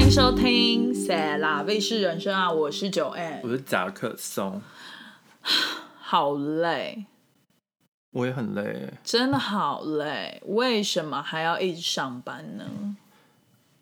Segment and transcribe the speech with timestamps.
[0.00, 4.62] 欢迎收听《塞拉卫视人生》啊，我是九 N，我是夹克松，
[6.00, 7.04] 好累，
[8.12, 8.94] 我也很累。
[9.04, 12.64] 真的好累，为什么还要一直上班呢？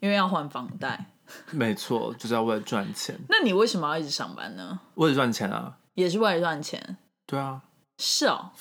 [0.01, 1.05] 因为要还房贷。
[1.51, 3.17] 没错，就是要为了赚钱。
[3.29, 4.77] 那你为什么要一直上班呢？
[4.95, 5.77] 为了赚钱啊？
[5.93, 6.97] 也是为了赚钱。
[7.25, 7.61] 对啊，
[7.97, 8.51] 是哦。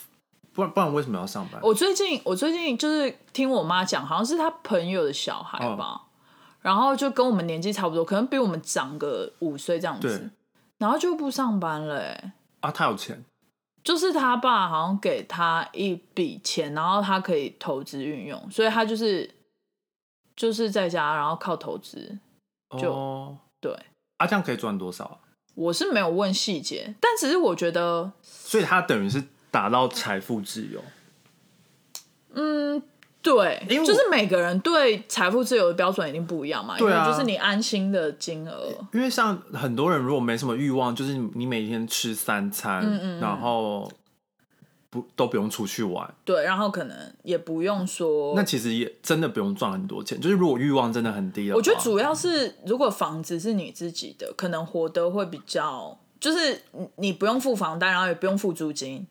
[0.52, 1.60] 不然不然为什么要上班？
[1.64, 6.02] 我最近我最近就是听我妈讲，好像是她朋友的小孩吧，
[6.60, 10.30] 然后就跟我们年纪差不多，可能比我们长个五岁这样子，
[10.78, 11.98] 然后就不上班了。
[12.00, 13.24] 哎，啊，他有钱，
[13.82, 19.30] 就是他爸好像给他一笔钱，然后他可以投资运用，所以他就是
[20.36, 22.18] 就是在家，然后靠投资。
[22.78, 23.72] 就对，
[24.18, 25.18] 啊，这样可以赚多少啊？
[25.54, 30.84] 我是没有问细节，但只是我觉得，所以他等于是达到财富自由。
[32.34, 32.82] 嗯，
[33.34, 36.76] 对，因为就是每个人对财富自由的标准一定不一样嘛。
[36.78, 38.68] 对啊，就是你安心的金额。
[38.92, 43.90] 因为像很多人如果没什么欲望，就是你每天吃三餐，嗯嗯，然后。
[44.90, 50.18] 不都不用出去玩，对，然后可能也不用说，那其实也真的不用赚很多钱。
[50.18, 56.62] 就是如果欲望真的很低，我觉得主要是如果房子是你自己的，可能活得会比较，就是
[56.96, 59.06] 你不用付房贷，然后也不用付租金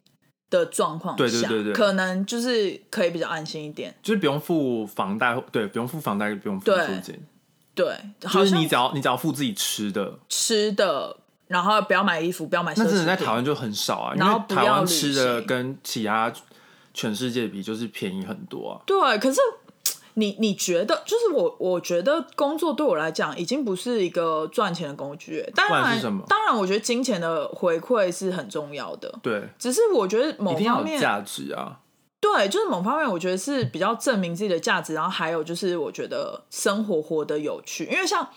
[0.50, 7.20] 的状况对对对对，可能就是可以比较安心一点，就是不用付房贷，对，不用付房贷，不用付租金，
[7.73, 11.18] 对，就是你只要你只要付自己吃的吃的。
[11.48, 12.73] 然后不要买衣服，不要买。
[12.75, 16.30] 那真的在台湾就很少啊，然后台湾吃的跟其他
[16.94, 18.81] 全世界比就是便宜很多啊。
[18.86, 19.40] 对，可是
[20.18, 25.44] 你你觉得，就是我我觉得工作对我来讲已经不是一个赚钱的工具。
[25.56, 29.14] 当然，当然，我觉得金钱的回馈是很重要的。
[29.22, 31.80] 对，只是我觉得某方面价值啊，
[32.20, 34.94] 对，就是某方面我觉得是比较证明自己的价值。
[34.94, 38.28] 然后还有就是我觉得生活活得有趣，因为像。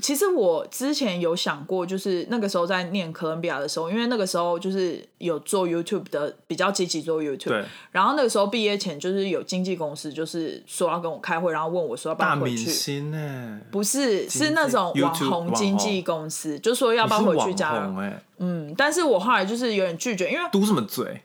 [0.00, 7.48] 其实我之前有想过，就是那个时候在念哥伦比亚的时候，因为那个时候就是有做 YouTube 的，比较积极做 YouTube。
[7.48, 7.64] 对。
[7.90, 12.64] 然后那个时候毕业前，就是有经纪公司就是说要跟我开会，然后问我说要不要回去。
[12.64, 13.60] 大明星呢？
[13.70, 17.94] 不是，是那种网红经纪公司，就说要不要回去加入。
[18.38, 21.22] 嗯，但是我后来就是有点拒绝，因为嘟什么嘴？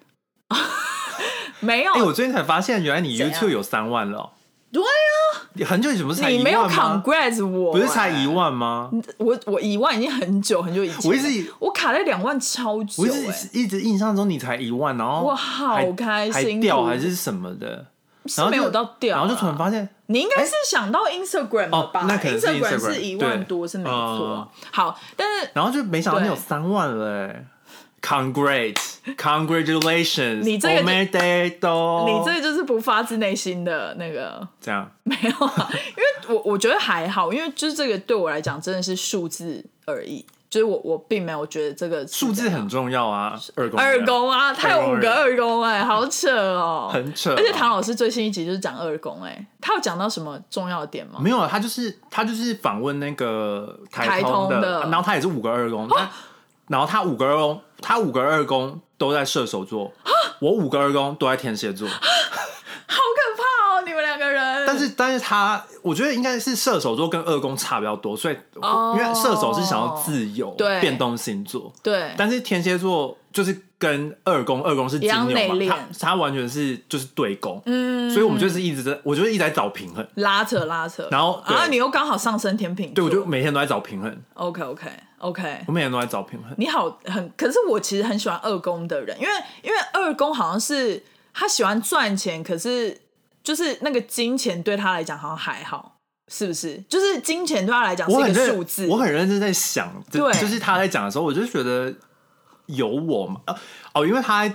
[1.61, 1.93] 没有。
[1.93, 4.31] 哎，我最近才发现，原来你 YouTube 有三万了。
[4.75, 8.91] 对啊，你很久以前不是才你没有 congrats 我，不是才一万吗？
[9.17, 17.85] 我我一万已经很久很久以前，我一直我卡在两万超久，我一直一直印象中你才一万，然后我好开心，掉还是什么的，
[18.35, 22.05] 然后没有到掉，然后就突然发现你应该是想到 Instagram 吧？
[22.05, 27.29] 那可能 Instagram 是一万多是没错，好，但是然后就没想到你有三万了。
[27.29, 27.54] Congrats,
[28.05, 30.43] congratulations！
[30.43, 31.05] 你这个，你
[32.25, 34.87] 这个就是不发自内心的那个，这样。
[35.03, 51.19] 没有啊，因为我我觉得还好，因为就是这个对我来讲真的是数字而已，就是我我并没有觉得这个数字很重要啊，二宫二宫啊，他有五个二宫哎，好扯哦，很扯，而且唐老师最新一集就是讲二宫哎，他有讲到什么重要的点吗？
[51.19, 55.89] 没有啊，他就是他就是访问那个台通的，然后他也是五个二宫。
[56.67, 59.91] 然后他五个二宫，他五个二宫都在射手座，
[60.39, 63.83] 我五个二宫都在天蝎座， 好可怕哦！
[63.85, 64.65] 你们两个人。
[64.65, 70.49] 但是，但是他，我觉得应该是射手座跟二宫差比较多，所以因为射手是想要自由、
[70.81, 72.13] 变动星座，对。
[72.17, 78.09] 但是天蝎座就是跟二宫，二宫是金牛嘛，他他完全是就是对宫，嗯。
[78.09, 81.05] 所以我们就是一直在，我就一直在找平衡，拉扯拉扯。
[81.11, 84.17] 然后，然后你又刚好上升天平，对，我就每天都在找平衡。
[84.35, 84.87] OK OK。
[85.17, 86.53] OK，我每天都在找平衡。
[86.57, 89.31] 你好，很可是我其实很喜欢二宫的人，因为
[89.63, 91.01] 因为二宫好像是
[91.33, 92.95] 他喜欢赚钱，可是
[93.43, 95.97] 就是那个金钱对他来讲好像还好，
[96.27, 96.83] 是不是？
[96.87, 98.85] 就是金钱对他来讲是一个数字。
[98.87, 101.91] 我很认真在想，对，就是他在讲的时候，我就觉得
[102.67, 103.41] 有我吗，
[103.93, 104.51] 哦，因为他，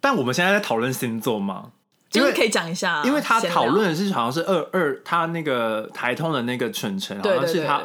[0.00, 1.70] 但我们现在在讨论星座嘛，
[2.08, 7.82] 就是可以讲一下，因为他讨论的是好像是二二，他那个台通的那个晨晨，好像是他。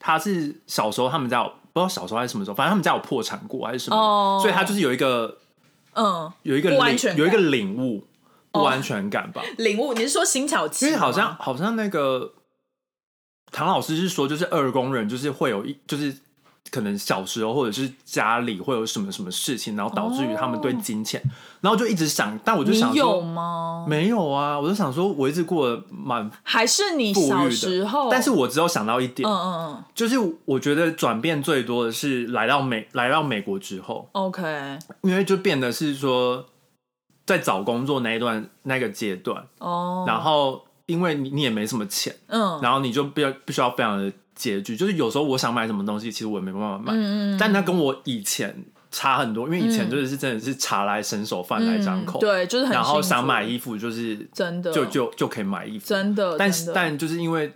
[0.00, 5.38] 他是小时候他们家有不知道小时候还是什么时候，反正他们家有破产过还是什么，所以他就是有一个
[5.94, 8.06] 嗯有一个领有一个领悟
[8.52, 9.42] 不安全感吧。
[9.58, 10.86] 领悟你是说新巧期？
[10.86, 12.32] 因为好像好像那个
[13.50, 16.16] 唐老师是说，就是二宫人就是会有一就是。
[16.70, 21.22] 可能小时候或者是家里会有什么什么事情，然后导致于他们对金钱，
[21.60, 23.84] 然后就一直想，但我就想说，有吗？
[23.88, 36.44] 没有啊，我就想说，我一直过得蛮还是你小时候，但是我只有想到一点，嗯嗯嗯，就是我觉得转变最多的是来到美来到美国之后，OK，因为就变得是说
[37.26, 54.72] 在找工作那一段那个阶段哦，然后因为你你也没什么钱，嗯，然后你就不要必须要非常的拮据，就是有时候我想买什么东西，其实我也没办法买，嗯嗯，但那跟我以前差很多，因为以前就是真的是茶来伸手，饭来张口，对，就是很然后想买衣服就是真的。
[54.72, 57.52] 就就就可以买衣服，真的，但是但就是因为。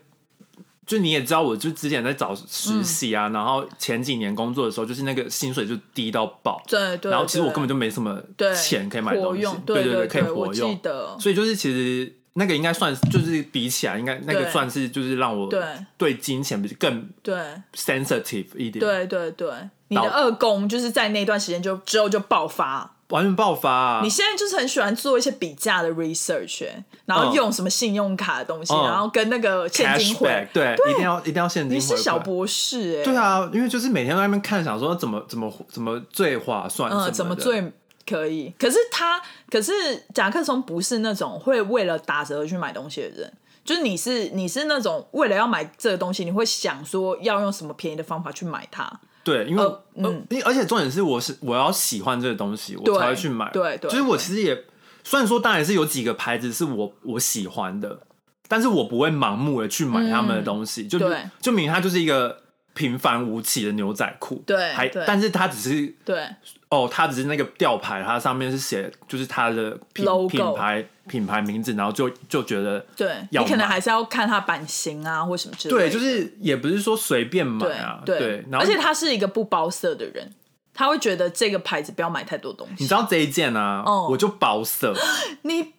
[0.84, 7.08] 就你也知道，我就之前在找实习啊，然后前几年工作的时候，就是那个薪水就低到爆，对对。
[7.08, 8.20] 然后其实我根本就没什么
[8.52, 10.79] 钱可以买东西，对对对，可以活用。
[11.20, 15.62] 所以就是其实那个应该算就是比起来，应该那个算是就是让我对
[15.96, 17.34] 对金钱比更对
[17.75, 18.81] sensitive 一点。
[18.81, 19.50] 对对对，
[19.88, 22.96] 你的二宫就是在那段时间就之后就爆发。
[23.08, 24.00] 完全爆发！
[24.02, 26.64] 你现在就是很喜欢做一些比价的 research，
[27.05, 31.76] 然后用什么信用卡的东西，然后跟那个现金回，对，一定要一定要现金。
[31.76, 33.05] 你是小博士哎？
[33.05, 37.70] 对啊，因为就是每天在那边看，想说怎么怎么怎么最划算，嗯，怎么最
[38.06, 38.52] 可以。
[38.58, 39.20] 可是他，
[39.50, 39.72] 可是
[40.14, 43.32] 甲克松不是那种会为了打折去买东西的人，
[43.64, 49.00] 就是你是你是那种为了要买这个东西，你会想说要用什么便宜的方法去买它。
[49.25, 49.64] 对，因为
[49.94, 53.49] 嗯，而且重点是，我是我要喜欢这个东西，我才会去买。
[53.52, 54.64] 对对，就是我其实也
[55.05, 58.00] 虽然说，当然是有几个牌子是我我喜欢的，
[58.48, 60.88] 但是我不会盲目的去买他们的东西。
[60.88, 60.98] 就
[61.40, 62.41] 就明明它就是一个
[62.74, 66.26] 平凡无奇的牛仔裤，对，还但是它只是对。
[66.69, 75.74] 哦，它只是那个吊牌，它上面是写就是它的品品牌品牌名字，然后就就觉得对，你可能还是要看它版型啊或什么之类。
[75.74, 78.42] 对，就是也不是说随便买啊，对。
[78.52, 80.32] 而且他是一个不包色的人，
[80.72, 82.76] 他会觉得这个牌子不要买太多东西。
[82.78, 84.94] 你知道这一件啊，我就包色。
[85.42, 85.74] 你。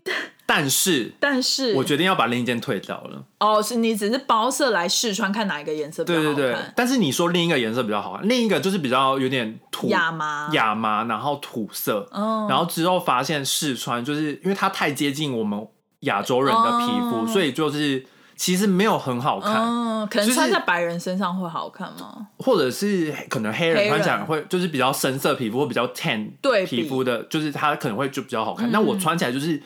[0.55, 3.23] 但是，但是我决定要把另一件退掉了。
[3.39, 6.35] 哦，是你只是包色来试穿，看哪一个颜色比较好看。
[6.35, 6.61] 对对对。
[6.75, 12.07] 但是你说另一个颜色比较好看，另一个就是比较有点土亚麻，亚麻，然后土色。
[12.11, 12.47] 嗯。
[12.47, 15.67] 然后之后发现试穿，就是因为它太接近我们
[16.01, 18.05] 亚洲人的皮肤，所以就是
[18.35, 19.55] 其实没有很好看。
[19.55, 22.27] 嗯，可能穿在白人身上会好看吗？
[22.37, 28.71] 或者是可能黑人穿起来会就是比较深色皮肤或比较 tan 对皮肤的，就是它可能会就比较好看。
[28.71, 29.59] 那我穿起来就是。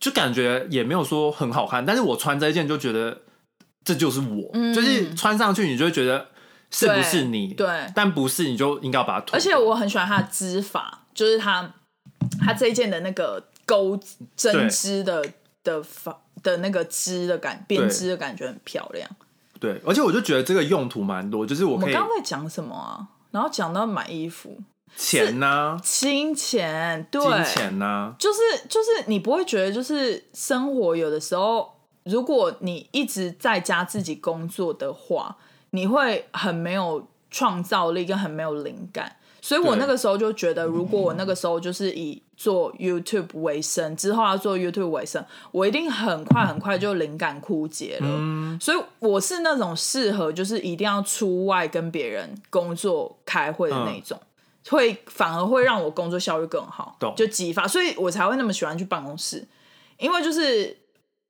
[0.00, 3.22] 就感觉也没有说很好看，但是我穿这一件就觉得
[3.84, 6.28] 这就是我，就是穿上去你就会觉得
[6.70, 7.54] 是不是你？
[7.54, 9.36] 对，但不是你就应该要把它脱。
[9.36, 11.74] 而且我很喜欢它的织法，就是它
[12.40, 13.98] 它这一件的那个钩
[14.36, 15.24] 针织的
[15.64, 19.08] 的法的那个织的感编织的感觉很漂亮。
[19.58, 23.08] 对，而且我就觉得这个用途蛮多，就是我我们刚刚在讲什么啊？
[23.32, 24.56] 然后讲到买衣服。
[24.96, 25.78] 钱呢？
[25.82, 28.14] 金钱，对，金钱呢？
[28.18, 28.38] 就是
[28.68, 31.74] 就是，你不会觉得，就是生活有的时候，
[32.04, 35.36] 如果你一直在家自己工作的话，
[35.70, 39.16] 你会很没有创造力，跟很没有灵感。
[39.40, 48.58] 所以我那个时候就觉得，如果我那个时候就是以做 YouTube 为生，之后要做 YouTube 为生，我一定很快很快就灵感枯竭了。
[48.60, 54.20] 所以我是那种适合就是一定要出外跟别人工作开会的那种。
[54.70, 59.46] 会反而会让我工作效率更好，就激发，所以我才会那么喜欢去办公室，
[59.98, 60.76] 因为就是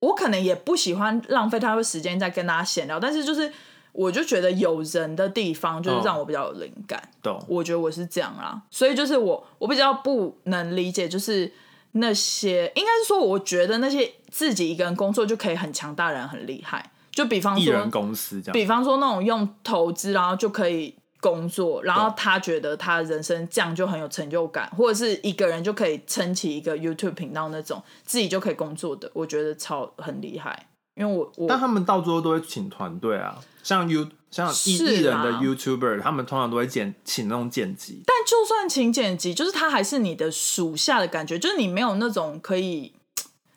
[0.00, 3.52] 我可能也不喜欢浪费太多时间在跟大家闲聊，但是就是
[3.92, 7.42] 我就觉得有人的地方就是让我比较有灵感，懂？
[7.48, 11.52] 我觉得我是这样啦，所以就是我我比较不能理解，就是
[11.92, 20.94] 那些应该是说，我觉得那些自己一个人工作就可以很强大的人很厉害，就比方说公司这样，比方说那种用投资然后就可以。
[21.20, 30.68] 工作，然后他觉得他人生这样就很有成就感，或者是一个人就可以撑起一个 YouTube 频道那种，自己就可以工作的，我觉得超很厉害。
[30.94, 38.02] 因为我，我但他们到最后都会请团队啊，像 You 像艺艺人的 YouTuber，他们通常都会剪请那种剪辑。
[38.04, 42.92] 但就算请剪辑，就是他还是你的属下的感觉，就是你没有那种可以。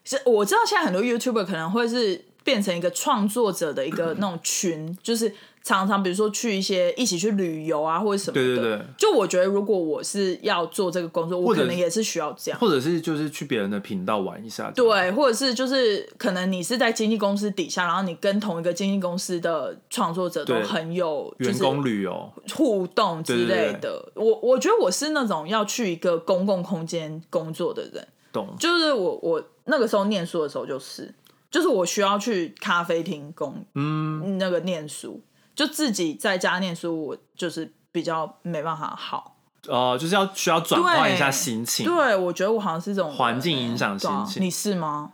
[0.03, 5.33] 是我知道现在很多 YouTuber 可能会是变成一个创作者的一个 那种群，就是。
[5.63, 8.43] 常常比如说去一些一起去旅游啊，或者什么的。
[8.43, 8.81] 对对对。
[8.97, 12.59] 就我觉得，如果我是要做这个工作，我可能也是需要这样。
[12.59, 14.71] 或者是就是去别人的频道玩一下。
[14.71, 24.11] 对，或者是就是可能你是在经纪公司底下，然后你跟同一个经纪公司的创作者都很有员工旅游互动之类的。
[24.15, 28.07] 我我觉得我是那种要去一个公共空间工作的人。
[28.33, 28.55] 懂。
[28.59, 31.13] 就是我我那个时候念书的时候，就是
[31.51, 35.21] 就是我需要去咖啡厅工嗯那个念书。
[35.53, 39.35] 就自己在家念书，我就是比较没办法好。
[39.67, 41.85] 哦，就是要需要转换一下心情。
[41.85, 44.41] 对，我觉得我好像是这种环境影响心情。
[44.41, 45.11] 你是吗？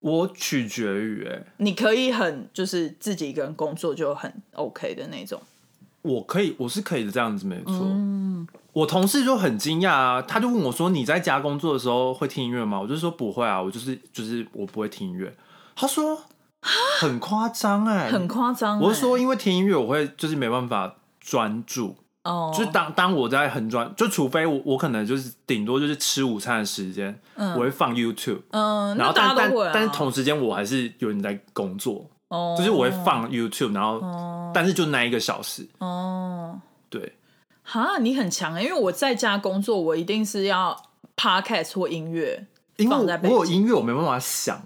[0.00, 5.40] 我取决于哎，你可以很就是自己一个人工作就很 OK 的那种。
[6.02, 7.78] 我可以，我是可以这样子，没错。
[7.82, 15.32] 嗯，我同事就很惊讶啊，他就问我说：“你在家工作的时候会听音乐吗？”我就说：“不会啊，我就是就是我不会听音乐。”
[15.74, 16.22] 他说。
[17.00, 18.78] 很夸张哎，很夸张。
[18.78, 21.96] 我是说，因为听音乐，我会就是没办法专注。
[22.22, 34.00] 哦，就是当当我在很专，就除非我我可能就是顶多就是吃午餐的时间，我会放 YouTube，嗯，然后但但但是同时间我还是有人在工作，哦，就是我会放 YouTube，然后
[34.54, 37.16] 但是就那一个小时，哦，对，
[37.64, 40.80] 哈，你很强哎，因为我在家工作，我一定是要
[41.16, 44.62] Podcast 或音乐，因为我有音乐，我没办法想，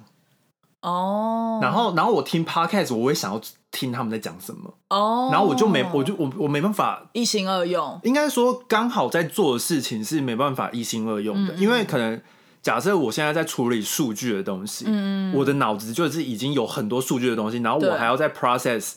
[0.91, 3.41] 哦，然后然后我听 Podcast，我会想要。
[3.73, 4.73] 听他们在讲什么。
[4.89, 8.01] 哦，然后我就没，我就我我没办法一心二用。
[8.05, 12.19] 应该说，刚好在做的事情是没办法一心二用的，因为可能
[12.63, 18.95] 假设我现在在处理数据的东西，嗯，我的脑子就是已经有很多数据的东西，然后我还要在 process，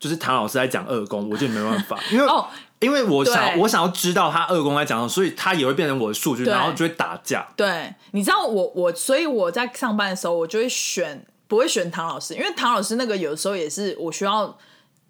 [0.00, 2.46] 就是唐老师在讲二宫，我就没办法， 因为哦，
[2.80, 7.46] 因为我想我想要知道他二宫在讲什么，所以他也会变成我的数据，然后就会打架。
[7.54, 11.26] 对，你知道我我，所以我在上班的时候，我就会选。
[11.48, 14.56] 不会选唐老师，因为唐老师那个有时候也是我需要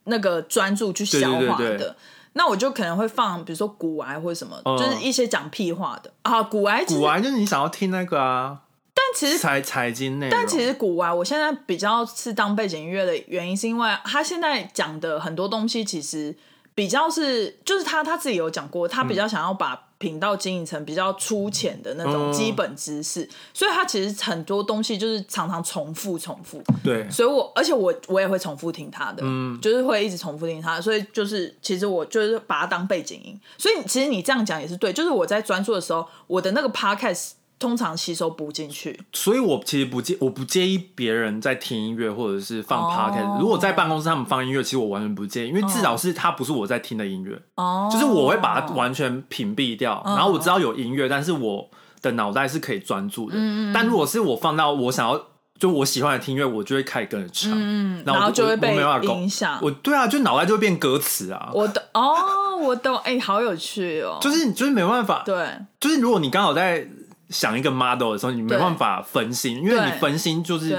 [0.05, 1.97] 那个专注去消化的。
[2.35, 6.43] 那我就可能会放，比如说古玩或者什么，就是一些讲屁话的啊。
[6.43, 8.59] 古玩，古玩就是你想要听那个啊。
[8.95, 16.35] 但其实财财经内但其实古玩我现在比较是当背景音乐的原因，是因为他现在讲的很多东西其实
[16.75, 19.89] 比较是，就是他他自己有讲过，他比较想要把。
[20.03, 26.61] 频道经营层比较粗浅的那种基本知识，所以它其实很多东西就是常常重复重复。
[26.83, 33.41] 对，所以我而且我我也会重复听他的，嗯，就是会一直重复听他，所以就是其实我就是把它当背景音。
[33.57, 37.31] 所以其实你这样讲也是对，就是我在专注的时候，我的那个 podcast。
[37.63, 43.41] 通常吸收不进去，所以我其实不介我不介意别人在听音乐或者是放 podcast。
[43.41, 47.41] 如果在办公室他们放音乐，其实我完全不介意，因为至少是它不是我在听的音乐。
[47.55, 51.71] 哦，就是我会把它完全屏蔽掉，然后我知道有音乐，但是我
[52.03, 53.37] 的脑袋是可以专注的。
[53.39, 55.25] 嗯但如果是我放到我想要
[55.59, 59.61] 就我喜欢的听乐，我就会开始跟着唱，嗯，然后就会被影响。
[59.63, 61.51] 我对啊，就脑袋就会变歌词啊。
[61.55, 64.19] 我懂哦，我懂，哎，好有趣哦。
[64.21, 66.89] 就是就是没办法，对，就是如果你刚好在。
[67.33, 70.79] 想一个 model 的时候，你没办法分心，因为你分心就是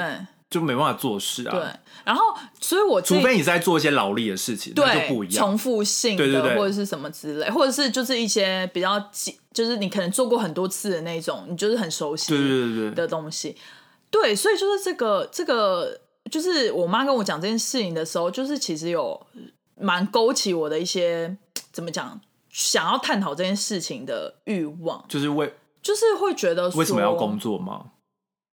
[0.49, 1.51] 就没办法做事啊。
[1.51, 1.65] 对，
[2.05, 2.21] 然后
[2.61, 8.99] 所以我除非你在做一些劳力的事情，那就不一样，重复性的或者是什么之类，或者是就是一些比较
[9.51, 13.57] 就是你可能做过很多次的那种，你就是很熟悉对对对的东西。
[14.11, 19.19] 对，所以就是这个这个，就是我妈跟我讲这件事情的时候，就是其实有
[19.75, 21.35] 蛮勾起我的一些
[21.71, 25.51] 怎么讲，想要探讨这件事情的欲望，就是为。
[25.83, 27.91] 就是会觉得为什么要工作吗？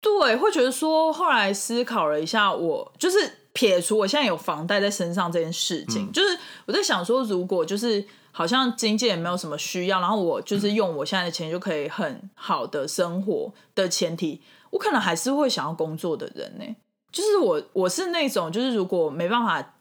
[0.02, 3.18] 对，会觉得说，后来思考了一下，我就是
[3.54, 16.76] 撇除我现在有房贷在身上这件事情，就是我在想说，如果就是好像经济也没有什么需要，然后我就是用我现在的钱就可以很好的生活的前提，我可能还是会想要工作的人呢。
[17.10, 19.74] 就是我我是那种，就是如果没办法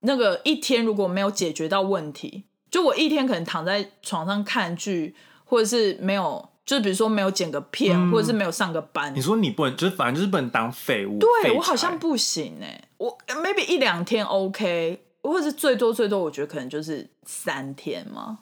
[0.00, 6.51] 那个一天如果没有解决到问题，就我一天可能躺在床上看剧，或者是没有。
[6.64, 9.12] 就是比如说没有剪个片，或者是没有上个班。
[9.14, 11.18] 你说你不能，就是反正就是不能当废物。
[11.18, 18.38] 对我好像不行哎，我 maybe 一两天 OK，或者是最多最多，我觉得可能就是三天嘛。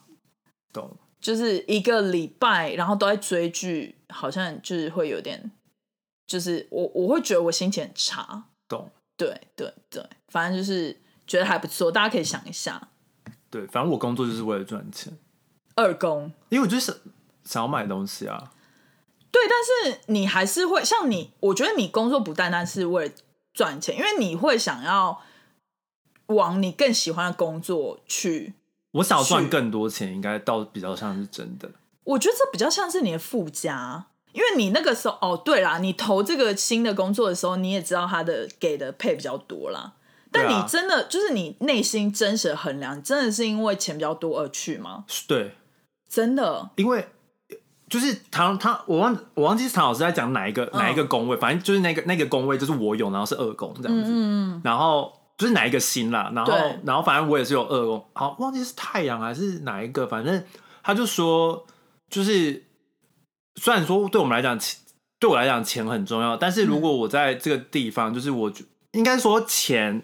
[0.72, 0.94] 懂。
[1.18, 5.50] 就是一个礼拜，然后都在追剧，好像就是会有点，
[6.26, 8.44] 就是我我会觉得我心情很差。
[8.68, 8.90] 懂。
[9.16, 10.96] 对对对，反正就是
[11.26, 12.88] 觉得还不错，大家可以想一下。
[13.50, 15.12] 对，反正我工作就是为了赚钱。
[15.74, 17.00] 二工，因为我就是。
[17.44, 18.52] 想要买东西啊，
[19.30, 23.14] 对，但是你还是会像你，我觉得你工作不单单是为了
[23.54, 25.22] 赚钱，因为你会想要
[26.26, 28.54] 往你更喜欢的工作去。
[28.92, 31.70] 我想要赚更多钱，应该倒比较像是真的。
[32.04, 39.92] 我觉得这比较像是你的附加，因为你那个时候哦，对啦，你投这个新的工作的时候，你也知道他的给的配比较多啦。
[40.32, 45.04] 但你真的就是你内心真实的衡量，真的是因为钱比较多而去吗？
[45.28, 45.56] 对，
[46.08, 47.08] 真的，因为。
[47.90, 56.52] 就是唐他，我忘我忘记是唐老师在讲哪一个哪一个宫位，反正就是那个那个宫位就是我有，然后是二宫这样子，然后就是哪一个星啦，然后
[56.84, 60.40] 然后反正我也是有二宫，好忘记是太阳还是哪一个，反正
[60.84, 61.66] 他就说，
[62.08, 62.62] 就是
[63.56, 64.56] 虽然说对我们来讲，
[65.18, 68.52] 对我来讲钱很重要，但是如果我在这个地方，就是我
[68.92, 70.00] 应该说钱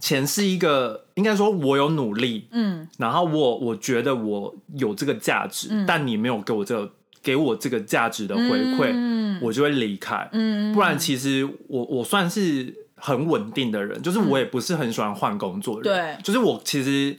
[0.00, 6.90] 钱是一个，应该说我有努力，嗯，然后我我觉得我有这个价值，但你没有给我这个。
[7.22, 8.42] 给我这个价值的回
[8.74, 10.28] 馈，我就会离开。
[10.74, 16.20] 不然，其实我我算是很稳定的人，就是我也不是很喜欢换工作的人。
[16.22, 17.16] 就是我其实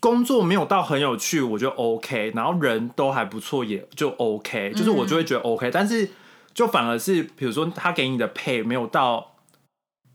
[0.00, 4.72] 工作没有到很有趣，我就 OK，然后人都还不错，也就 OK。
[4.74, 6.10] 就是我就会觉得 OK，但是
[6.54, 9.36] 就反而是比如说他给你的配没有到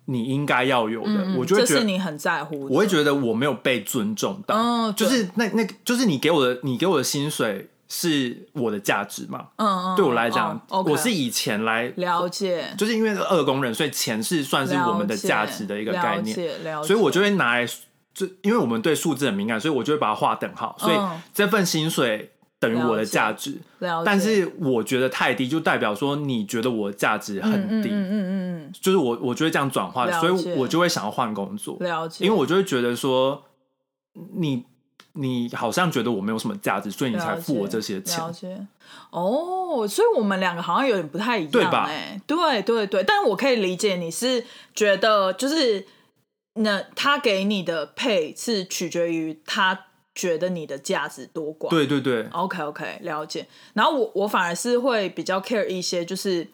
[0.05, 9.47] 你应该要有的，我就会觉得你很在乎，我会觉得我没有被尊重到，嗯，就是那那，就是你给我的，你给我的薪水是我的价值嘛？
[9.57, 16.35] 嗯嗯，对我来讲，我是以钱来了解，就是因为二工人，所以钱是算是我们的价值的一个概念，
[16.83, 17.65] 所以我就会拿来，
[18.13, 20.97] 就因为我们对数字很敏感，所以我就会把它划等号，所以
[21.33, 22.31] 这份薪水。
[22.59, 23.55] 等于我的价值，
[24.03, 28.71] 但是我觉得太低，就代表说你觉得我的价值很低，嗯嗯嗯。
[28.81, 33.43] 就是我我就会这样转化，所以我就会想要换工作，了解，因为我就会觉得说
[34.37, 34.65] 你
[35.17, 38.23] 你好像觉得我没有什么价值，所以你才付我这些钱，
[39.09, 41.85] 哦，所以我们两个好像有点不太一样，对吧？
[41.89, 45.85] 哎，对对对，但我可以理解你是觉得就是
[46.53, 49.85] 那他给你的配是取决于他。
[50.17, 51.69] 觉得你的价值多广？
[51.69, 53.47] 对对对，OK OK，了解。
[53.73, 56.47] 然后我我反而是会比较 care 一些，就是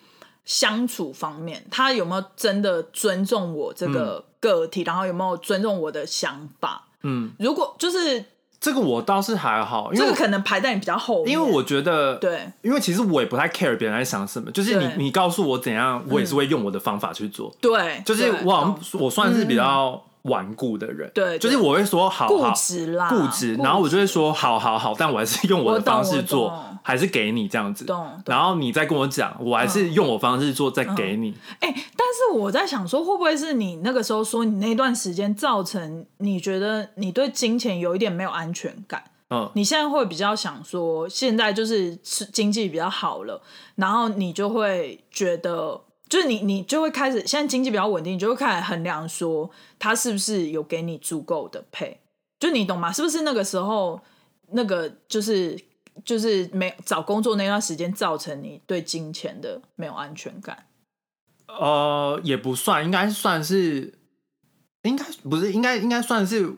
[0.44, 6.90] 相处方面，他有没有真的尊重我这个个体，然后有没有尊重我的想法？
[7.04, 8.26] 嗯，如果就是
[8.64, 17.54] 这个，我倒是还好，因为这个可能排在你比较后，因为我觉得对，因为其实我也不太 care 别人在想什么，就是你你告诉我怎样，我也是会用我的方法去做。
[17.60, 20.02] 对，就是我好像我算是比较。
[20.24, 27.86] 顽固的人，对，就是我会说好，固执啦，固执，然后我就会说好好好，但我还是用我的方式做，还是给你这样子，
[28.26, 31.34] 然后你再跟我讲，我还是用我方式做，再给你。
[31.60, 39.04] 哎，但是我在想说，会不会是你那个时候说你那段时间造成你觉得你对金钱有一点没有安全感？
[39.30, 43.42] 嗯，你现在会比较想说，现在就是是经济比较好了，
[43.76, 45.82] 然后你就会觉得。
[46.14, 52.00] 就是你，你就会开始现在经济比较稳定，你就会开始衡量说他是不是有给你足够的配，
[52.40, 52.92] 就你懂吗？
[52.92, 54.00] 是不是那个时候
[54.52, 55.60] 那个就是
[56.06, 60.68] 就是没找工作那段时间造成你对金钱的没有安全感？
[61.48, 63.92] 呃，也不算，应该算是，
[64.84, 66.56] 应该不是，应该应该算是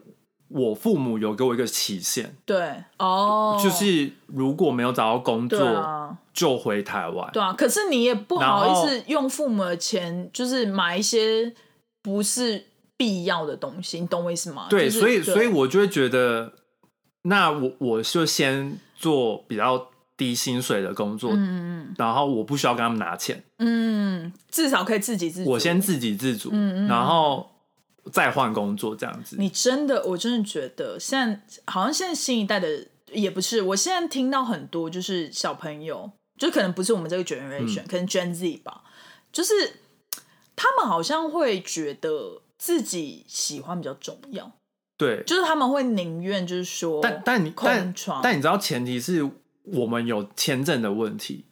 [0.56, 6.18] 我父母有给我一个期限，对，哦，就是如果没有找到工作。
[6.36, 11.50] 就回台湾，对啊，可是你也不好意思用父母的钱，就是买一些
[12.02, 12.62] 不是
[12.98, 14.68] 必要的东西，你懂我意思吗？
[14.70, 16.52] 对，所以所以我就会觉得，
[17.22, 19.88] 那我我就先做比较
[20.18, 21.38] 低薪水的工作，嗯
[21.88, 27.50] 嗯，然后我不需要跟他们拿钱，嗯，至少可以自给自足，我先自给自足，嗯嗯，然后
[28.12, 29.36] 再换工作这样子。
[29.40, 36.12] 你真的，我真的觉得现在好像现在新一代的也不是，我现在听到很多就是小朋友。
[36.38, 38.84] 就可能不是我们这个 generation，可能 Gen Z 吧，
[39.32, 39.54] 就是
[40.54, 44.52] 他们好像会觉得自己喜欢比较重要，
[44.98, 49.26] 对，就是他们会宁愿就是说，但但你但但你知道前提是
[49.64, 51.46] 我们有签证的问题，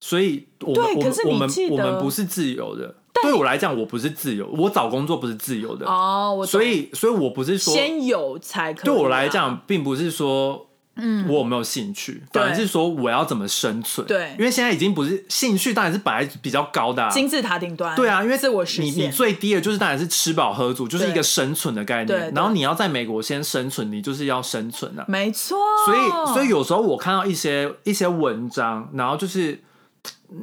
[0.00, 10.68] 所以我们我们我们我们不是自由的，对我来讲我不是自由，我找工作不是自由的哦，所以所以我不是说先有才可，对我来讲并不是说。
[10.94, 12.22] 嗯，我有没有兴趣？
[12.34, 14.06] 反而是说我要怎么生存？
[14.06, 17.96] 对，因为现在已经不是兴趣，当然是本来比较高的金字塔顶端。
[17.96, 22.30] 对啊，因为是我你你最低的就是当然是吃饱喝足，就是一个生存的概念。
[22.34, 25.02] 然后你要在美国先生存，你就是要生存啊。
[25.08, 25.56] 没错。
[25.86, 29.58] 所以所以有时候我看到一些一些文章，然后就是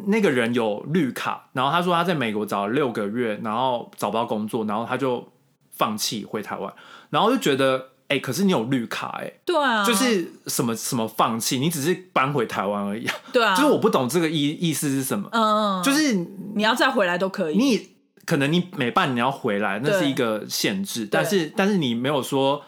[0.07, 5.27] 那个人有绿卡，然后他说他在美国找了六个月，然后找不到工作，然后他就
[5.71, 6.73] 放弃回台湾，
[7.09, 7.89] 然后就觉得。
[8.09, 16.15] 哎，可是你有绿卡哎，对啊，就是什么什么放弃，你只是搬回台湾而已啊，对啊，就是我不懂这个意意思是什么，嗯，就是
[16.55, 17.89] 你要再回来都可以，你
[18.25, 22.63] 可能你每半年要回来，那是一个限制，但是但是你没有说，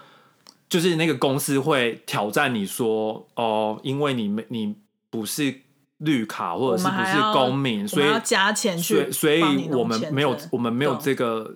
[0.69, 4.75] 就是那个公司会挑战你说，哦，因为你没你
[5.10, 5.62] 不是
[6.01, 11.55] 绿卡或者是不是公民，所以要加钱去，所以我们没有我们没有这个。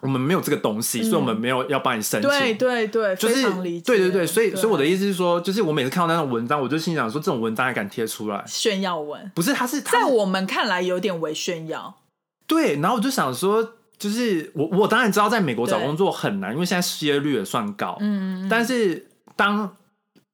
[0.00, 2.30] 我们没有这个东西，所以我们没有要帮你申请。
[2.30, 3.42] 对对对，就是
[3.80, 8.44] 对对对，所以所以我的意思是说，就是我每次看到那种文章，我就心想说，这种文章还敢贴出来？
[8.46, 9.28] 炫耀文？
[9.34, 11.96] 不是，他是在我们看来有点为炫耀。
[12.46, 17.96] 对，然后我就想说，就是我我当然知道，在美国找工作很难，因为现在失业率也算高。
[17.98, 18.48] 嗯嗯。
[18.48, 19.74] 但是当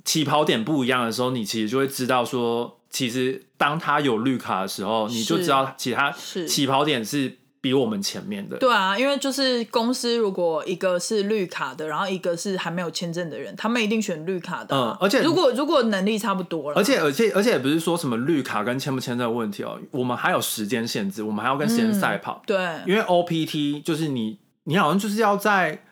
[0.05, 7.37] 起跑点不一样的时候，你其实就会知道说，其实当他有绿卡的时候，你就知道其他起跑点是。
[7.65, 14.77] 比我们前面的，对啊，因为就是公司如果一个是绿卡的，然后一个是还没有签证的人，他们一定选绿卡的。
[14.77, 22.43] 嗯，而且如果如果能力差不多了，而且而且而且也不是说什么绿卡跟签不签证的问题哦，我们还有时间限制，我们还要跟时间赛跑。
[22.47, 25.83] 对，因为 OPT 就是你你好像就是要在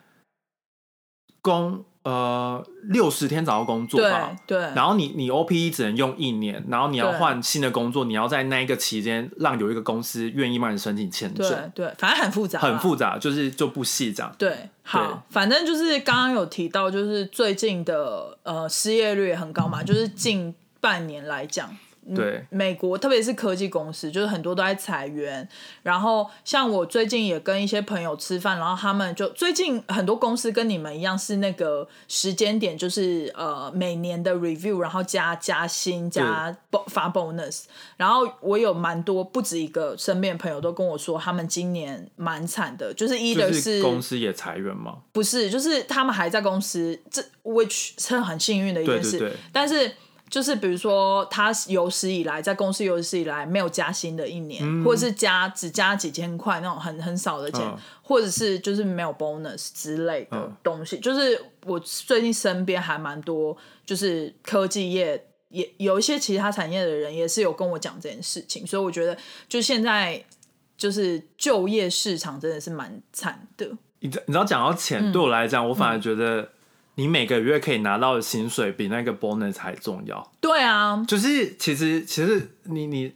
[1.41, 14.33] 工呃六十天找到工作吧，对，然后你你 OPE 只能用一年，然后你要换新的工作，你要在那一个期间让有一个公司愿意帮你申请签证，对，反正很复杂，很复杂，就是就不细讲。
[14.37, 21.75] 对，好，反正就是刚刚有提到，就是最近的呃失业率也很高嘛，就是近半年来讲。
[22.13, 25.47] 对，美国特别是科技公司，就是很多都在裁员。
[25.83, 36.53] 然后像我最近也跟一些朋友吃饭，然后他们就最近很多公司跟你们一样是那个时间点，就是呃每年的 review，然后加加薪加
[36.87, 37.63] 发 bonus。
[37.95, 44.97] 然后我有蛮多不止一个身边朋友都跟我说，他们今年蛮惨的，就是一的是公司也裁员吗？
[45.13, 49.91] 不是，就是他们还在公司，这 which 是很幸运的一件事，但是。
[50.33, 57.61] 就是比如说，他有史以来在公司有史以来没有加薪的一年，或者是加只加几千块那种很很少的钱，
[58.01, 60.97] 或者是就是没有 bonus 之类的东西。
[60.99, 69.15] 就是我最近身边还蛮多，就是科技业也有一些其他产业的人也是有跟我讲这件事情，所以我觉得
[69.47, 70.25] 就现在
[70.75, 73.67] 就是就业市场真的是蛮惨的。
[73.99, 76.49] 你你知道讲到钱，对我来讲，我反而觉得。
[76.95, 80.31] 你每个月可以拿到的薪水比那个 bonus 还重要。
[80.39, 83.11] 对啊，就是其实其实你你，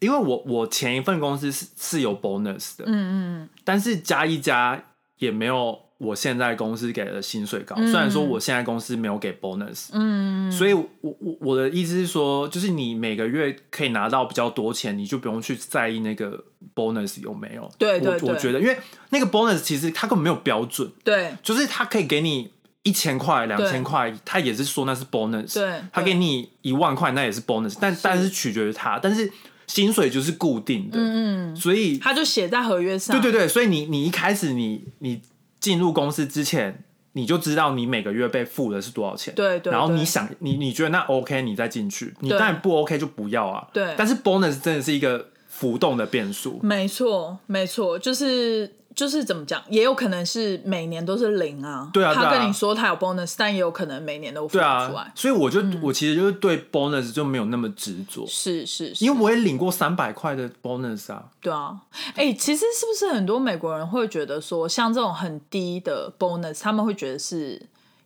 [0.00, 4.82] 因为我我前一份公司是是有 bonus 的，嗯嗯，但是加一加
[5.18, 7.76] 也没有我现在公司给的薪水高。
[7.76, 16.42] 虽然说我现在公司没有给 bonus，嗯，所以我我我的意思是说，就是你每个月可以拿到比较多钱，你就不用去在意那个
[16.74, 17.70] bonus 有没有。
[17.78, 18.76] 对对对，我觉得因为
[19.10, 22.52] 那个 bonus 其实它根本没有标准，对，就是它可以给你。
[22.84, 25.54] 一千块、两千块，他也是说那是 bonus。
[25.54, 27.76] 对，他给你一万块，那也是 bonus。
[27.80, 29.32] 但但是取决于他，但是
[29.66, 30.98] 薪水就是固定的。
[31.00, 33.18] 嗯所以他就写在合约上。
[33.18, 35.22] 对对对，所以你你一开始你你
[35.58, 39.34] 进入公司之前，你就知道你每个月被付的是多少钱。
[39.34, 39.72] 对对。
[39.72, 42.14] 然后你想你你觉得那 OK，你再进去。
[42.20, 43.66] 你当然不 OK 就不要啊。
[43.72, 43.94] 对。
[43.96, 46.60] 但是 bonus 真的是一个浮动的变数。
[46.62, 48.70] 没错，没错，就是。
[48.94, 51.90] 就是怎么讲，也有可能是每年都是零啊。
[51.92, 55.12] 对啊，他跟你说他有 bonus，但也有可能每年都付不出来。
[55.14, 58.24] 所以我就我其实就是对 bonus 就没有那么执着。
[58.26, 61.24] 是是，因为我也领过三百块的 bonus 啊。
[61.40, 61.80] 对啊，
[62.14, 67.60] 哎，其实是不是很多美国人会觉得说，像这种很低的 bonus，他们会觉得是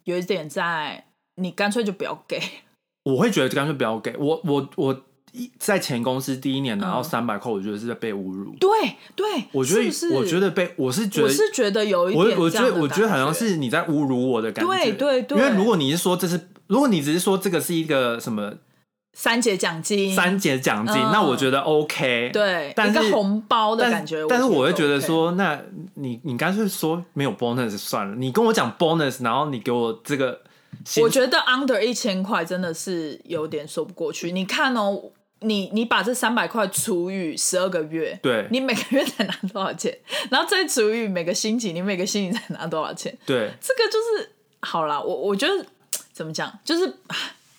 [0.05, 1.05] 有一点在
[1.37, 2.41] 你干脆就不要给。
[3.05, 5.03] 我会觉得干脆不要给我我我。
[5.59, 8.55] 在前公司第一年拿到三百块，我觉得是在被侮辱。
[8.59, 8.71] 对
[9.15, 14.71] 对，我觉得我觉得被我是觉得我是觉得有一点，我我觉得我觉得好像是你在侮辱我的感觉。
[14.71, 18.55] 对对对，因为如果你是说这是，如果你只是说这个是一个什么
[19.13, 22.31] 三节奖金，三节奖金，那我觉得 OK。
[22.33, 24.25] 对，一个红包的感觉。
[24.29, 25.61] 但是我会觉得说，那
[25.95, 30.41] 你你干脆说没有 bonus 算了，你跟我讲 bonus，然后你给我这个，
[31.03, 34.33] 我觉得 under 一千块真的是有点说不过去。
[34.33, 35.11] 你看哦。
[35.41, 39.97] 你你把这三百块除以十二个月，对，你每个月才拿多少钱？
[40.31, 43.17] 然后再除以每个星期，你每个星期才拿多少钱？
[43.25, 45.01] 对，这个就是好了。
[45.01, 45.65] 我我觉得
[46.13, 46.93] 怎么讲，就是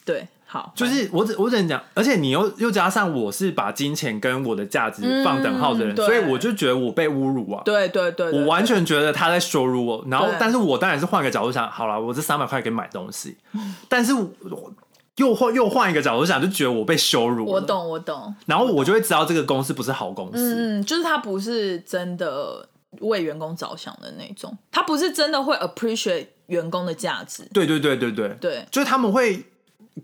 [0.04, 7.62] 对，好，就是我只我只能讲，而且你又又加上我是把金钱跟我的价值放等号的人，所以我就觉得我被侮辱啊！
[7.64, 10.06] 对对对，我完全觉得他在羞辱我。
[10.10, 13.38] 然后，但是我当然是换个角度想，好了，我这三百块可以买东西，
[13.88, 14.74] 但是我。
[15.20, 17.46] 又换又换一个角度想，就觉得我被羞辱。
[17.46, 18.34] 我懂，我懂。
[18.46, 20.56] 然后我就会知道这个公司不是好公司。
[20.56, 22.68] 嗯，就是他不是真的
[23.02, 27.48] 为员工着想的那种，他不是真的会 appreciate 员工的价值。
[27.54, 29.46] 对对对对对对，就是他们会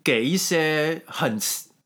[0.04, 1.40] 给一些很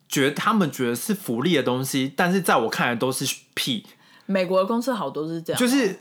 [0.07, 3.85] 觉得他们觉得是福利的东西，但是在我看来都是屁。
[4.25, 5.99] 美国的公司好多是这样，就是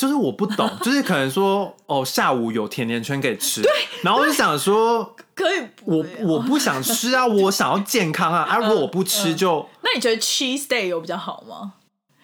[0.00, 3.70] 就是我不懂， 就是可能说哦，下午有甜甜圈可以吃，对，
[4.02, 5.14] 然后我就想说。
[5.40, 9.66] 可以，我我不想吃啊， 我想要健康啊，啊，如果我不吃就……
[9.82, 11.72] 那你觉得 cheese day 有比较好吗？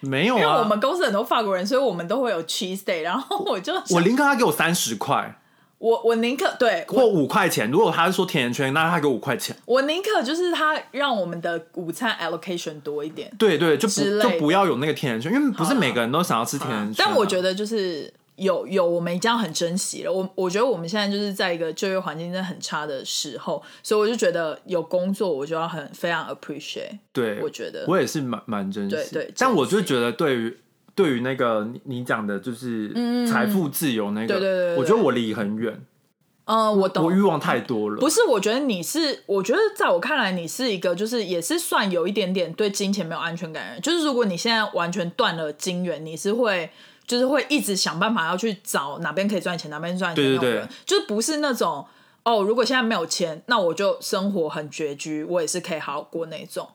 [0.01, 3.01] 没有啊，因为我们公司很多法国人，所以我们都会有 cheese day。
[3.01, 5.39] 然后我就我林哥他给我三十块，
[5.87, 7.71] 我我宁可对或五块钱。
[7.71, 9.55] 如果他是说甜甜圈，那他给五块钱。
[9.65, 13.33] 我宁可就是他让我们的午餐 allocation 多一点。
[13.39, 17.05] 对对，就不就不要有那个甜甜圈，因为不是每个人都想要吃甜甜圈。
[17.07, 18.13] 但我觉得就是。
[18.37, 20.13] 有有，我们已经很珍惜了。
[20.13, 26.99] 我我觉得我们现在就是在一个就业环境真的很差的时候，所以我就觉得有工作，我就要很非常 appreciate。
[27.15, 28.95] 对，我觉得我也是蛮蛮珍惜。
[28.95, 30.55] 对对，但我就觉得对于
[30.97, 32.93] 对于那个你讲的，就是
[33.29, 35.81] 财富自由那个，对对对，我觉得我离很远。
[36.47, 37.05] 嗯，我懂。
[37.05, 37.97] 我欲望太多了。
[37.99, 43.81] 不是，我觉得你是，我觉得在我看来，你是一个就是也是算有一点点对金钱没有安全感的人。
[43.81, 46.71] 就是如果你现在完全断了金源，你是会。
[47.07, 51.87] 就是会一直想办法要去找哪边可以赚钱，哪边赚钱那种人，就是不是那种
[52.25, 56.69] 哦，如果现在没有钱，那我就生活很拮据，我也是可以好好过那种。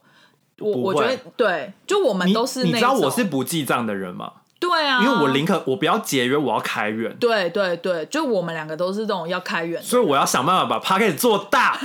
[0.61, 4.31] 我我觉得对，就我们都是你知道我是不记账的人吗？
[4.59, 7.11] 对啊，因为我宁可我不要节约，我要开源。
[7.17, 11.79] 对对对，就我们两个都是这种要开源，所以我要想办法把 p a c k e t 做大。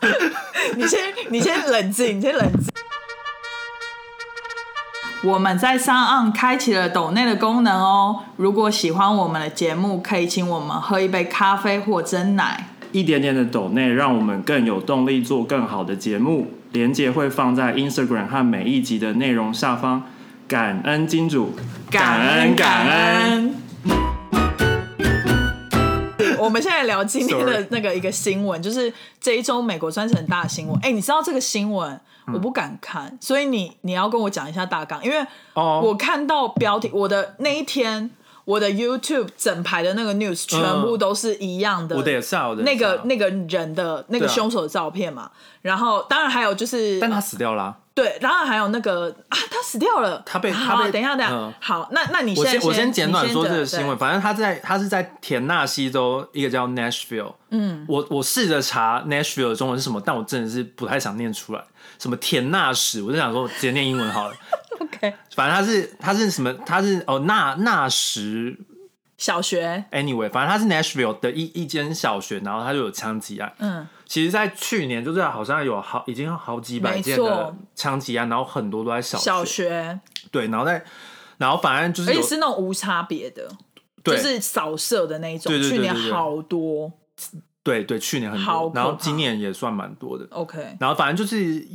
[0.74, 2.72] 你先你先冷静，你先冷静。
[5.24, 8.20] 我们在上岸开启了抖内的功能哦。
[8.36, 12.70] 如果喜欢我们的节目，可以请我们喝一杯咖啡或蒸奶。
[12.92, 16.46] 一点点的抖内，让我们更有动力做更好的节目。
[16.72, 20.04] 连接会放在 Instagram 和每一集的内容下方。
[20.46, 21.54] 感恩金主，
[21.90, 23.54] 感恩感恩。
[26.38, 30.78] 我们现在聊今天的那个一个新闻，就是这一周美国算是很大的新闻。
[30.80, 32.00] 哎，你知道这个新闻？
[32.32, 38.10] 我不敢看，所以你你要跟我讲一下大纲，因为我看到标题，我的那一天。
[38.48, 41.94] 我的 YouTube 整排的那个 news 全部都是一样的，
[42.62, 45.30] 那个那个人的那个凶手的照片嘛，
[45.60, 47.76] 然后当然还有就是，但他死掉了。
[47.98, 61.64] 对，然后还有那个啊，他死掉了，他被他被等一下等一下，好，那那你先我先简短说这个新闻，反正他在他是在田纳西州一个叫 Nashville，嗯，我我试着查 Nashville 的中文是什么，但我真的是不太想念出来，
[61.98, 64.34] 什么田纳什，我就想说直接念英文好了。
[64.78, 66.54] OK，反正他是他是什么？
[66.64, 68.56] 他是哦纳纳什
[69.18, 69.84] 小学。
[69.90, 73.52] Anyway，反正他是 Nashville 的一一间小学，然后他就有枪击案。
[73.58, 80.00] 嗯，其实，在去年就是好像有好已经好几百件的枪击案，然后很多都在小小学。
[80.30, 80.82] 对，然后在
[81.36, 83.46] 然后反正就是而且是那种无差别的，
[84.02, 85.52] 就是扫射的那种。
[85.60, 86.90] 去年好多。
[87.62, 90.26] 对对，去年很多，然后今年也算蛮多的。
[90.30, 91.66] OK，然后反正就是。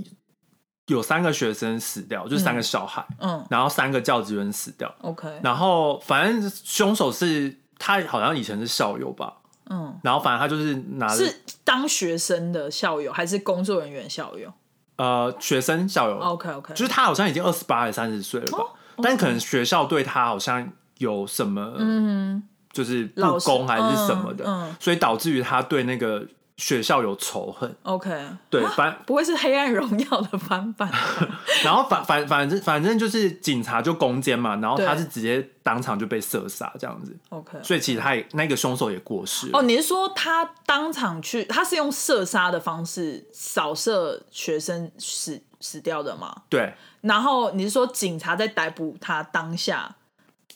[0.87, 9.33] 有三个学生死掉，就是三个小孩，嗯，然后三个教职员死掉，OK，然后反正凶手是他，好像以前是校友吧，
[9.69, 14.51] 嗯，然后反正他就是拿是当学生的校友还是工作人员校友？
[14.97, 18.65] 呃，学生校友，OK OK，就是他好像已经二十八还是三十岁了吧，
[19.01, 22.43] 但可能学校对他好像有什么，嗯，
[22.73, 24.75] 就是不公还是什么的，嗯。
[24.81, 26.27] 所以导致于他对那个。
[26.55, 28.09] 学校有仇恨，OK，
[28.49, 30.87] 对，反不会是《黑暗荣耀》的翻版。
[31.65, 37.57] 然后反反反正反正就是警察就攻坚嘛，然后他是直接当场就被射杀这样子，OK。
[37.63, 39.49] 所以其实他也那个凶手也过世。
[39.51, 46.43] 哦，你是说他当场去，他是用射杀的方式扫射学生死死掉的吗？
[46.49, 46.73] 对。
[47.01, 49.95] 然后你是说警察在逮捕他当下，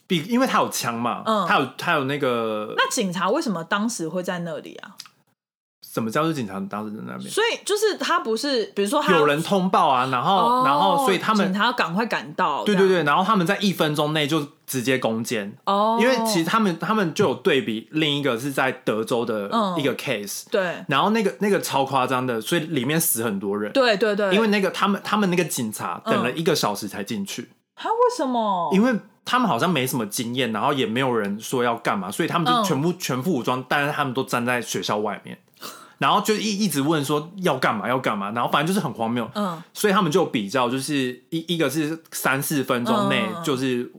[0.06, 2.74] 比因为他有枪嘛，嗯，他有他有那个。
[2.78, 4.96] 那警察为什么当时会在那里啊？
[5.98, 7.28] 怎么叫做警察当时在那边？
[7.28, 15.52] 所以就是他不是，比如说有人通报啊，然后然后所以他们警察要赶快赶到，对对对，然后他们在一分钟内就直接攻坚。
[15.66, 28.70] 哦，因为其实他们他们就有对比另一个是在德州的一个 case，对，然后那个那个超夸张的，所以里面死很多人，对对对，因为那个他们他们那个警察等了一个小时才进去，他为什么？
[28.72, 28.94] 因为
[29.26, 35.36] 他们好像没什么经验，然后也没有人说要干嘛，所以他们就全部全副武装，但是他们都站在学校外面。
[36.00, 43.92] 然后就一一直问说要干嘛要干嘛，然后反正就是很荒谬，嗯，所以他们就比较，就是一一个是三四分钟内就是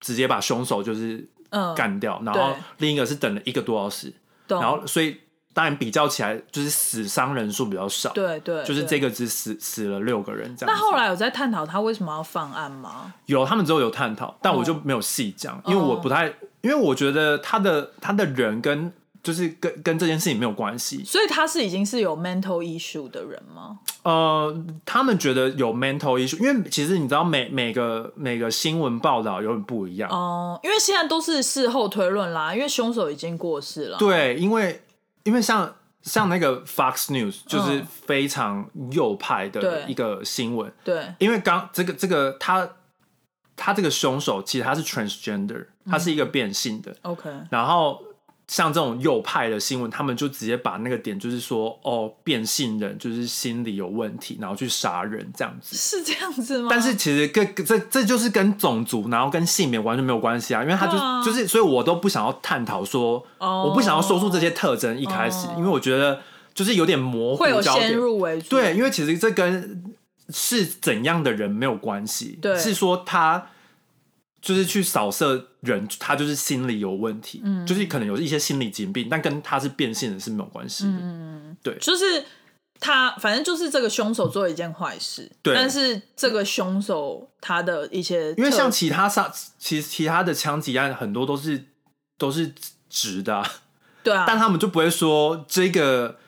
[0.00, 1.26] 直接把凶手就是
[1.74, 4.12] 干掉，然后另一个是等了一个多小时，
[4.48, 5.16] 然后所以
[5.54, 10.74] 当然比较起来就是死伤人数比较少，对对，就是这个只死死了六个人这样。
[10.74, 13.14] 那后来有在探讨他为什么要犯案吗？
[13.24, 16.26] 有，他们之后有探讨，但我就没有细讲，因为我不太，
[16.60, 18.92] 因为我觉得他的他的人跟。
[19.22, 23.78] 就是跟跟这件事情没有关系，所以他是已经是有 mental issue 的人吗？
[24.02, 33.98] 呃，他们觉得有 mental issue，因为其实你知道每每个每个新闻报道有点不一样哦，因为现在都是事后推论啦，因为凶手已经过世了。
[33.98, 34.82] 对，因为
[35.24, 42.66] 因为像像那个 Fox News 就是非常右派的一个新闻，对，因为刚这个这个他
[43.54, 48.02] 他这个凶手其实他是 transgender，他是一个变性的，OK，然后。
[48.50, 56.66] 像这种右派的新闻，他们就直接把那个点，就是说，哦，变性人就是心理有问题，然后去杀人这样子，是这样子吗？
[56.68, 66.20] 但是其实跟这这就是跟种族，然后跟性别完全没有关系啊，因为他就就是，所以我都不想要探讨说，我不想要说出这些特征一开始，因为我觉得
[66.52, 68.48] 就是有点模糊，会有先入为主。
[68.48, 69.84] 对，因为其实这跟
[70.30, 73.46] 是怎样的人没有关系，对，是说他。
[74.40, 77.66] 就是去扫射人，他就是心理有问题，嗯。
[77.66, 80.98] 就是可能有一些心理疾病，但跟他是变性人是没有关系的。
[81.00, 82.24] 嗯，对，就是
[82.78, 85.54] 他反正就是这个凶手做了一件坏事，对。
[85.54, 91.64] 但是这个凶手他的一些因为像其他杀，其实其他的枪击案很多都是
[92.16, 92.54] 都是
[92.88, 93.52] 直的啊、
[94.02, 96.18] 对啊，但他们就不会说这个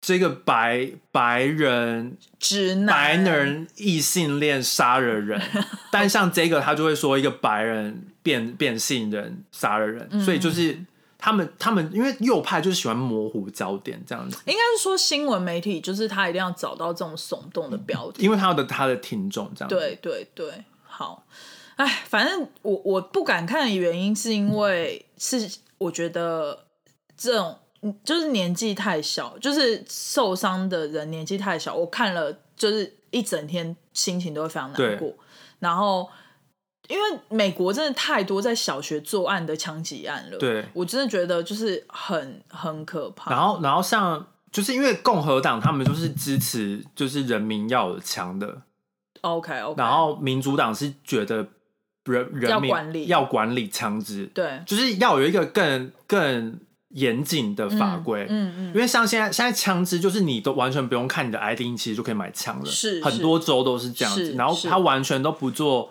[0.00, 2.86] 这个白白人直男。
[2.86, 5.40] 白人异性恋杀了人，
[5.90, 10.20] 但像这个他就会说一个白人变变性人杀了人，嗯。
[10.20, 10.78] 所以就是
[11.18, 19.68] 他们他们因为右派就是喜欢模糊焦点这样子，应该是说新闻媒体就是他一定要找到这种耸动的标题，因为他的他的听众这样。
[19.68, 21.24] 子，对对对，好，
[21.74, 26.66] 哎，反正我我不敢看的原因是因为是我觉得
[27.16, 27.58] 这种嗯
[28.04, 35.14] 就是年纪太小，就是受伤的人年纪太小，我看了就是一整天心情都会非常难过，
[35.58, 36.08] 然后。
[36.88, 43.30] 因为美国真的太多在小学作案的枪击案了，对我真的觉得就是很很可怕。
[43.30, 48.62] 然后然后像就是因为共和党他们就是支持就是人民要有枪的
[49.20, 51.46] ，OK OK，然后民主党是觉得
[52.06, 56.58] 人人民要管理要管理枪支，对，就是要有一个更更
[56.90, 58.26] 严谨的法规。
[58.28, 62.66] 嗯嗯，因为像现在现在枪支，就是你都完全不用看你的 ID，其实就可以买枪了。
[62.66, 65.90] 是很多州都是这样子，然后他完全都不做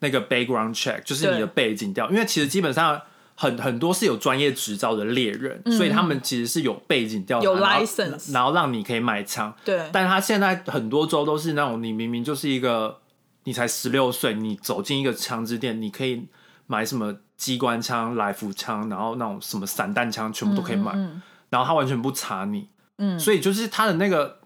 [0.00, 2.10] 那个 background check，就是你的背景调。
[2.10, 3.00] 因为其实基本上
[3.34, 9.52] 很很多是有专业执照的猎人，所以他们其实是有背景调有 license 然后让你可以买枪。
[9.64, 12.98] 对，但他现在很多州都是那种，你明明就是一个，
[13.44, 16.26] 你才十六岁，你走进一个枪支店，你可以
[16.66, 24.38] 买什么机关枪、来福枪，然后那种什么散弹枪，全部都可以买，嗯然后他完全不查你，嗯，所以就是他的那个，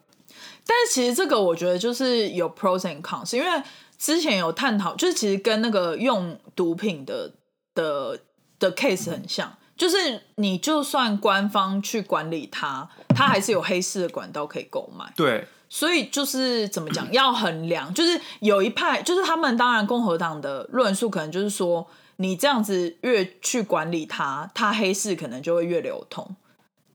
[0.66, 3.62] 但是其实这个我觉得就是有 pros and cons，因为
[3.96, 7.32] 之前有探讨，就是其实跟那个用毒品的
[7.72, 8.18] 的
[8.58, 15.12] 的 case 很像，就是你就算官方去管理它，它还是有黑市的管道可以购买。
[15.14, 15.46] 对。
[15.70, 21.86] 所以就是怎么讲，要衡量，就是有一派，就是他们当然共和党的论述可能就是说，
[22.18, 26.36] 你这样子越去管理它，它黑市可能就会越流通。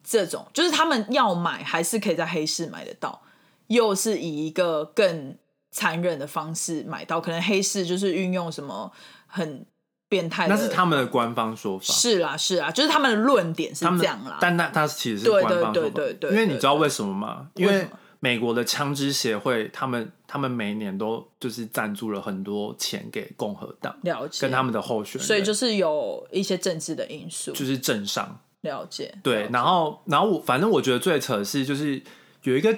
[0.06, 3.22] 这种就是他们要买，还是可以在黑市买得到，
[3.68, 5.38] 又是以一个更
[5.72, 8.92] 残忍的方式买到，可能黑市就是运用什么
[9.26, 9.66] 很
[10.10, 14.40] 变态，那是他们的官方说法，是啦是啦，就是他们的论点是这样啦。
[14.42, 17.48] 但那他其实是官方说法，对对对对因为你知道为什么吗？
[17.56, 17.88] 因为
[18.24, 28.40] 美国的枪支协会，他们他们每年都就是赞助了很多钱给共和党了解，跟他们的候选人，所以就是有一些政治的因素，就是政商。
[28.62, 29.14] 了解。
[29.22, 32.02] 对然后然后我反正我觉得最扯的是，就是
[32.44, 32.74] 有一个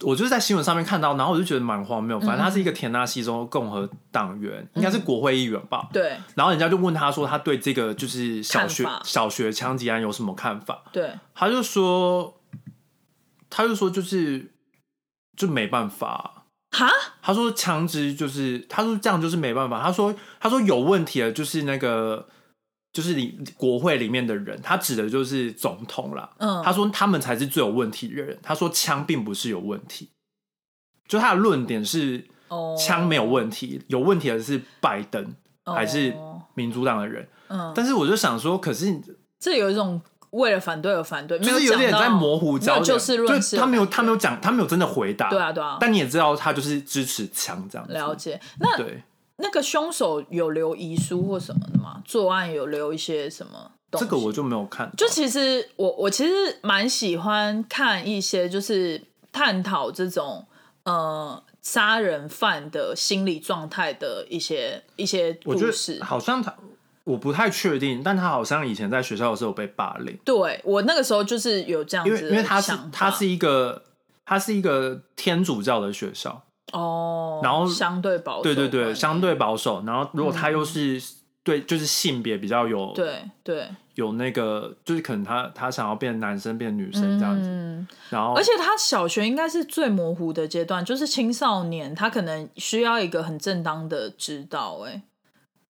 [0.00, 2.18] 我就是在新闻上面看到，然后我就觉得蛮荒谬。
[2.18, 5.88] 反正他是一个田纳西州共和党员，应该是国会议员吧。
[5.92, 10.82] 对然后人家就问他说，他对这个就是小学小学枪击案有什么看法？
[10.90, 12.40] 对，他就说，
[13.48, 14.50] 他就说就是
[15.36, 16.46] 就没办法。
[16.70, 16.90] 哈，
[17.22, 19.80] 他说枪支就是，他说这样就是没办法。
[19.80, 22.28] 他说他说有问题的，就是那个
[22.92, 26.30] 就是你国会里面的人，他指的就是总统啦。
[26.38, 28.36] 嗯他说他们才是最有问题的人。
[28.42, 30.10] 他说枪并不是有问题，
[31.06, 35.32] 就他的论点是哦，枪没有问题，有问题的是拜登
[35.64, 37.28] 还是哦民主党的人。
[37.46, 39.00] 嗯，但是我就想说，可是
[39.38, 40.00] 这有一种
[40.34, 45.30] 为了反对而反对，没就是有点在模糊焦点，就是论事他没有他没有讲，他没有真的回答。
[45.30, 47.92] 对啊对啊，但你也知道，他就是支持枪这样子。
[47.92, 48.40] 了解。
[48.58, 49.02] 那对，
[49.36, 52.02] 那个凶手有留遗书或什么的吗？
[52.04, 53.70] 作案有留一些什么？
[53.92, 54.90] 这个我就没有看。
[54.96, 60.44] 就其实我我其实蛮喜欢看一些就是探讨这种
[60.82, 66.04] 呃杀人犯的心理状态的一些一些我觉故事得。
[66.04, 66.52] 好像他，
[67.04, 73.82] 我不太确定，但他好像以前在学校的时候有被霸凌，对我那个时候就是有这样子因为他是想他是一个
[74.24, 79.84] 他是一个天主教的学校，哦，然后相对保守对对对，相对保守。
[79.86, 80.98] 然后如果他又是、
[81.42, 95.02] 对，就是性别比较有对对，有那个，就是可能他他想要变男生变女生这样子，嗯，然后而且他小学应该是最模糊的阶段，就是青少年，他可能需要一个很正当的指导、哎，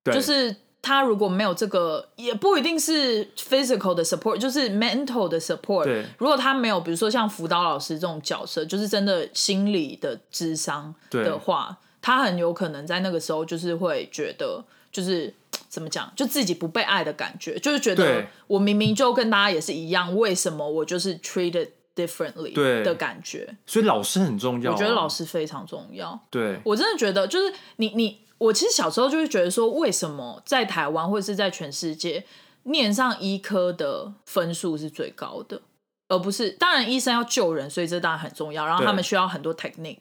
[0.05, 0.15] 对。
[0.15, 5.85] 就是他如果没有这个，也不一定是 physical 的 support，就是 mental 的 support。
[5.85, 15.33] 对如果他没有，比如说像辅导老师这种角色，就是真的心理的智商的话，他很有可能在那个时候就是会觉得，就是
[15.71, 23.57] 怎么讲，就自己不被爱的感觉，就是觉得我明明就跟大家也是一样，为什么我就是 treated differently 对的感觉？
[23.65, 26.21] 所以老师很重要啊、我觉得老师非常重要。
[26.29, 32.25] 对我真的觉得，就是你你我其实小时候就会觉得说，为什么在台湾或者是在全世界
[32.65, 35.63] 念上医科的分数是最高的？
[36.09, 38.67] 而不是当然医生要救人，所以这当然很重要。
[38.67, 39.99] 然后他们需要很多 technique。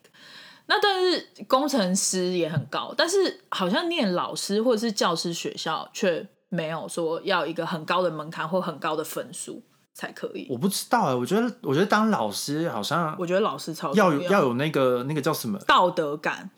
[0.66, 9.62] 那但是工程师也很高，但是好像念老师或者是教师学校却没有说要一个很高的门槛或很高的分数
[9.94, 10.48] 才可以。
[10.50, 16.50] 我不知道哎，我觉得我觉得当老师好像，我觉得老师超要有要有那个那个叫什么道德感。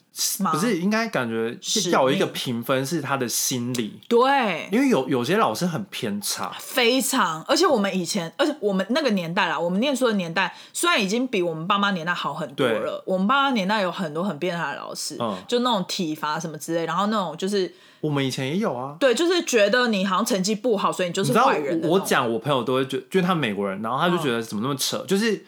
[0.52, 1.58] 不是应该感觉
[1.92, 4.00] 要有一个评分是他的心理。
[4.08, 15.18] 对，因为有有些老师很偏差，非常，而且我们以前，而且我们那个年代啦，我们念书的年代虽然已经比我们爸妈年代好很多了，我们爸妈年代有很多很变态的老师，
[15.50, 21.82] 就那种体罚什么之类，然后那种就是我们以前也有啊，对，就是觉得你好像成绩不好，所以你就是坏人。
[21.84, 25.44] 我讲我朋友都会觉，就是他美国人，然后他就觉得怎么那么扯，就是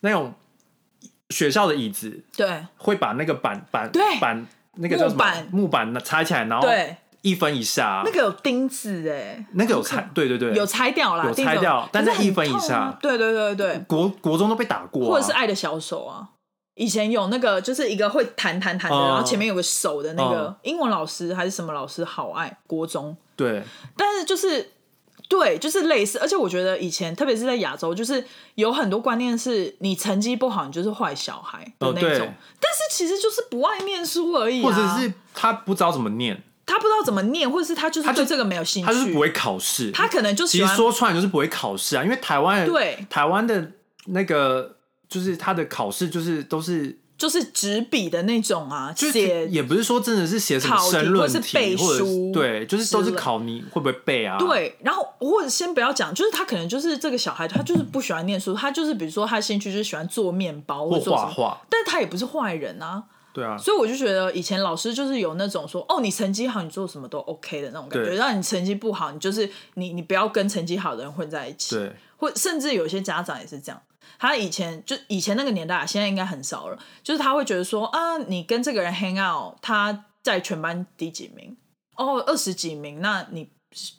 [0.00, 0.34] 那种。
[1.30, 5.24] 学校的椅子，对，会把那个板板板那个叫什么？
[5.50, 5.92] 木板。
[6.04, 6.68] 拆起来，然后
[7.22, 16.28] 一分以下，那个有钉子哎，那个有拆，对对对，有拆掉啦，有拆掉，但是一分以下，对对对对，国国中都被打过，或者是爱的小手啊，
[16.74, 23.62] 以前有那个就是一个会弹弹弹的，然后前面有个手的那个英文老师还是什么老师，好爱国中，对，
[23.96, 24.72] 但是就是。
[25.30, 28.22] 对，就是类似，而且我觉得以前，特别是在亚洲，就是
[28.56, 32.34] 有很多观念是你成绩不好，你就是坏小孩的那种。
[32.60, 43.70] 但是其实就是不爱念书而已，或者是他不知道怎么念，他不知道怎么念，或者是他就是对这个没有兴趣，他就是不会考试，他可能就其实说出来就是不会考试啊，因为台湾对台湾的
[44.06, 44.76] 那个
[45.08, 46.99] 就是他的考试就是都是。
[47.20, 52.02] 就是纸笔的那种啊，写也不是说真的是写什么申论题，或者
[52.32, 54.38] 对，就是都是考你会不会背啊？
[54.38, 63.02] 对，然后或者先不要讲，就是他可能就是这个小孩，他就是不喜欢念书，他就是比如说他兴趣就是喜欢做面包或画画，但他也不是坏人啊。
[63.34, 71.76] 对啊，所以我就觉得以前老师就是有那种说，哦，你成绩好，你做什么都 OK 的那种感觉，让你成绩不好，你就是你你不要跟成绩好的人混在一起。
[71.76, 73.78] 对，或甚至有些家长也是这样。
[74.18, 76.78] 他以前就以前那个年代，现在应该很少了。
[77.02, 81.56] 就是他会觉得说啊，你跟这个人 hang out，他在全班第几名？
[81.96, 83.50] 哦，二十几名，那你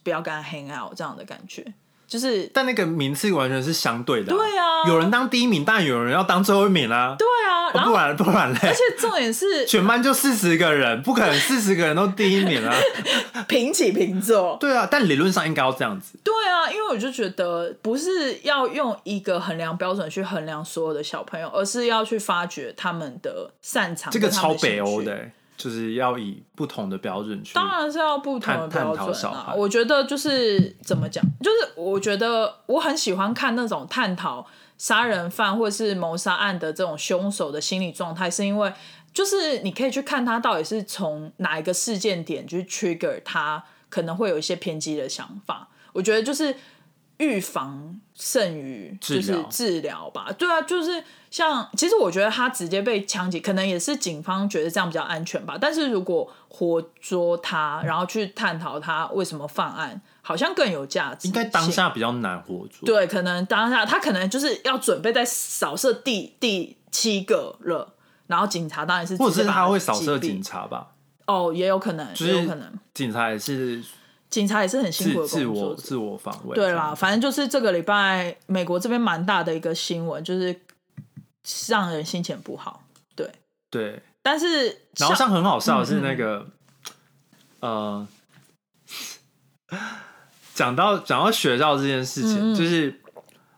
[0.04, 1.74] 不要跟他 hang out，这样的感觉。
[2.12, 4.34] 就是，但那个名次完全是相对的。
[4.34, 7.16] 对啊，有人当第一名，但有人要当最后一名啊。
[7.18, 8.60] 对啊，不然不然嘞。
[8.64, 12.76] 而且重点是，全班就四十个人，不可能四十个人都第一名啊，
[13.48, 14.58] 平起平坐。
[14.60, 16.20] 对啊，但理论上应该要这样子。
[16.22, 24.12] 对啊，因为我就觉得不是要用一个衡量标准去衡量所有的小朋友，而是要去发掘他们的擅长。
[24.12, 25.30] 这个超北欧的。
[25.58, 29.54] 就是要以不同的标准去，当然是要不同的标准啊。
[29.56, 34.48] 我觉得就是怎么讲，就是我觉得我很喜欢看那种探讨
[34.78, 38.74] 杀人犯或是谋杀案的这种凶手的心理状态，是因为
[39.14, 45.70] 就是你可以去看他到底是从哪一个事件点去 trigger 他可能会有一些偏激的想法。
[45.94, 46.56] 我觉得就是
[47.18, 50.32] 预防胜于就是治疗吧。
[50.38, 51.04] 对啊，就是。
[51.32, 55.58] 像其实我觉得他直接被枪击，可能也是警方觉得这样比较安全吧。
[55.60, 61.30] 但是如果活捉他，然后去探讨他为什么犯案，好像更有价值。
[61.30, 62.86] 应该当下比较难活捉。
[62.86, 67.94] 对，可能当下他可能就是要准备在扫射第第七个了，
[68.28, 70.88] 然后警察当然是或者是他会扫射警察吧？
[71.28, 72.70] 哦，也有可能，也有可能。
[72.94, 73.82] 警察也是，
[74.30, 76.54] 警察也是很辛苦的自我自我防卫。
[76.54, 80.54] 对啦，反正就是这个礼拜美国这边蛮大的一个新闻，就是。
[81.70, 82.84] 让人心情不好，
[83.16, 83.32] 对
[83.70, 84.68] 对，但是
[84.98, 86.48] 然后像很好笑的是那个，
[87.60, 88.08] 呃，
[90.54, 93.02] 讲到讲到学校这件事情，就是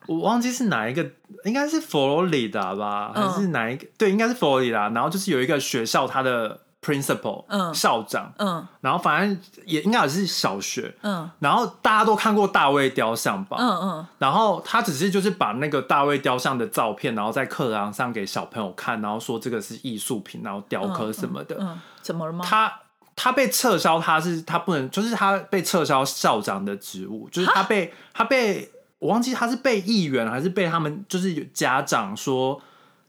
[0.07, 1.11] 我忘记是哪一个，
[1.45, 3.87] 应该是佛罗里达吧，还是哪一个？
[3.97, 4.89] 对，应该是佛罗里达。
[4.89, 6.62] 然后就是有一个学校，它的。
[6.83, 22.43] principal，嗯，校长，嗯，然后反正也应该也是小学，嗯，然后大家都看过大卫雕像吧，嗯嗯，然后他只是就是把那个大卫雕像的照片，然后在课堂上给小朋友看，然后说这个是艺术品，然后雕刻什么的，嗯，怎么了吗？
[22.45, 22.81] 他
[23.15, 28.69] 他被撤销，他是他不能，就是他被撤销校长的职务，就是他被他被
[28.99, 32.61] 我忘记他是被议员还是被他们就是有家长说，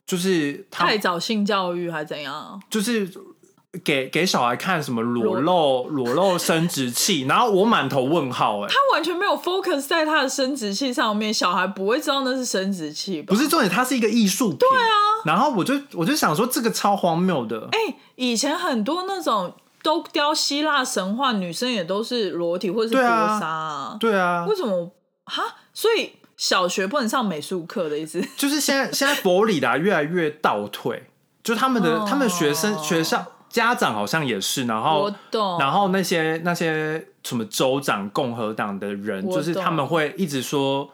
[0.07, 3.11] 就是太早性教育还怎样，就是。
[3.83, 13.35] 给给小孩看什么裸露裸露生殖器，然后我满头问号哎，他完全没有 focus 在他的生殖器上面，小孩不会知道那是生殖器吧？
[13.35, 14.59] 不是重点，它是一个艺术品。
[14.59, 14.95] 对啊，
[15.25, 17.69] 然后我就我就想说这个超荒谬的。
[17.73, 19.53] 哎，以前很多那种
[19.83, 24.91] 都雕希腊神话，女生也都是裸体或者是薄纱啊，对啊，为什么
[25.25, 25.43] 哈？
[25.73, 28.23] 所以小学不能上美术课的意思？
[28.37, 31.05] 就是现在现在佛里达越来越倒退，
[31.43, 33.27] 就他们的他们学生学校。
[33.55, 35.09] 家长好像也是，然后，
[35.61, 40.91] 然后那些那些什么州长、共和党的人，就是他们会一直说，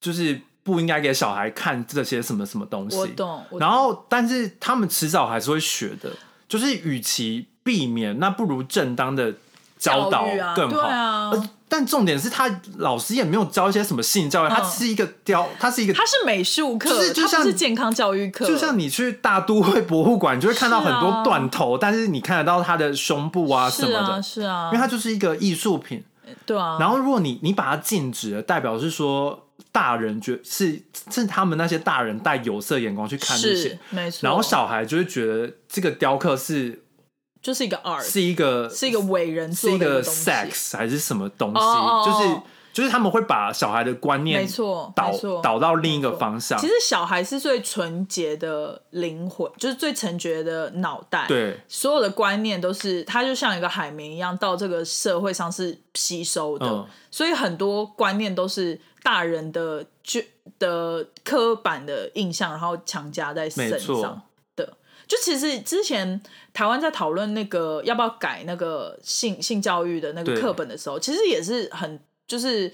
[0.00, 2.96] 就是不应该给小孩看这些什么什么东西。
[2.96, 3.44] 我懂。
[3.60, 6.10] 然后，但是他们迟早还是会学的，
[6.48, 9.32] 就是与其避免，那不如正当的
[9.78, 10.26] 教导
[10.56, 11.30] 更好。
[11.68, 26.04] 但重点是他老师也没有教一些什么性教育，他是一个雕，他是一个，他是美术课，就是就像是健康教育课，就像你去大都会博物馆，你就会看到很多断头，但是你看得到他的胸部啊什么的，是啊，因为它就是一个艺术品，
[26.46, 26.76] 对啊。
[26.78, 34.20] 然后如果你你把它禁止了，代表是说大人觉是是他们那些大人带有色眼光去看这些，没错。
[34.22, 36.82] 然后小孩就会觉得这个雕刻是。
[37.46, 42.10] 就是一个 art，是一个是一个伟人，是一个 sex 还是什么东西？
[42.10, 42.40] 就是
[42.72, 46.58] 就是他们会把小孩的观念没错导导到另一个方向。
[46.58, 51.26] 其实小孩是最纯洁的灵魂，就是最纯洁的脑袋。
[51.28, 60.20] 对，所有的观念都是他就像一个海绵一样到这个社会上是吸收的，所以很多观念都是大人的就
[60.58, 64.20] 的刻板的印象，然后强加在身上。
[65.08, 66.20] 就其实之前
[66.52, 72.72] 台湾在讨论那个要不要改那个性性教育的那个课本的时候，其实也是很就是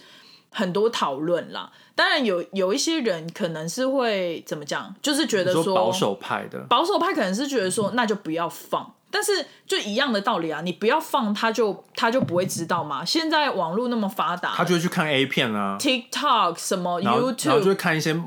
[0.51, 1.71] 很多讨论啦。
[1.95, 13.05] 当然有有一些人可能是会怎么讲，就是觉得说保守派的保守派可能是觉得说那就不要放，但是就一样的道理啊，你不要放他就他就不会知道嘛。
[13.05, 18.19] 现在网络那么发达，他就会去看 A 片啊，TikTok 什么 YouTube，然后就会看一些。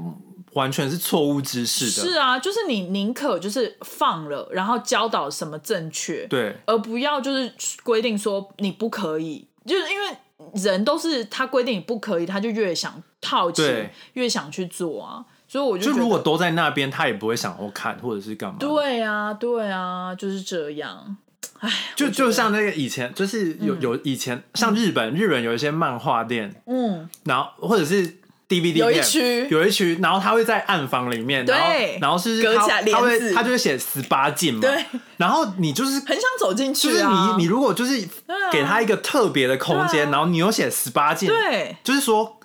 [0.55, 7.53] 完全是错误知识的，是啊，就是你宁可就是放了，然后教导什么正确，对，而不要就是
[7.83, 10.17] 规定说你不可以，就是因为
[10.53, 18.55] 人都是他规定你不可以，他就越想套钱，越想去做啊，所以我就如果都在那边，他也不会想要看或者是干嘛。
[18.57, 21.17] 对啊，对啊，就是这样。
[21.59, 28.19] 哎，就就像那个以前，就是有有以前像日本，日本有一些漫画店，嗯，然后或者是。
[28.47, 31.67] DVD 有一区，有一区，然后他会在暗房里面，然后
[31.99, 34.85] 然后是他他会他就会写十八禁嘛，对，
[35.17, 38.07] 然后你就是很想走进去，就是你你如果就是
[38.51, 42.39] 给他一个特别的空间，然后你又写十八禁，对，就是说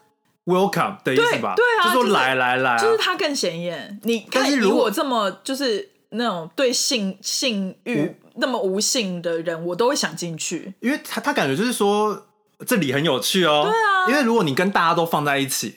[0.46, 4.00] welcome 的意思吧，对啊，就说来来来，就是他更显眼。
[4.04, 12.26] 你但是如果这么就是那种对性性欲那么无性的人，我都会想进去，因为他他感觉就是说
[12.66, 15.76] 这里很有趣哦，对啊，因为如果你跟大家都放在一起。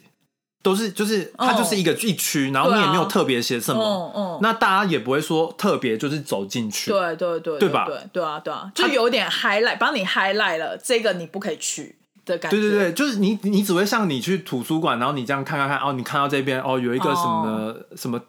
[0.63, 7.85] 都是就是它就是一个一区，然后你也没有特别写什么，那大家也不会说特别就是走进去，对对对，对吧？
[7.85, 11.95] 对对啊对啊，就有点 highlight，帮你 highlight 了这个你不可以去
[12.25, 12.57] 的感觉。
[12.57, 18.19] 对对对，就是你你只会像你去图书馆，然后你这样看看看，哦，你看到这边哦有一个什么什么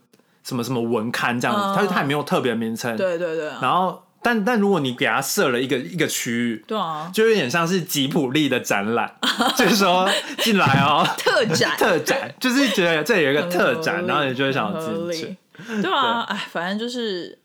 [0.43, 4.04] 什么什么文刊这样子，它它也没有特别名称，对对对，然后。
[4.25, 9.15] 但但如果你给他设了一个一个区域，对啊，就有点像是吉普力的展览，
[9.55, 10.09] 就是说
[10.39, 11.77] 进来哦， 特展。
[11.77, 15.37] 特展，就是觉得这有一个特展，然后你就会想进去，
[15.83, 17.39] 对啊，哎，反正就是。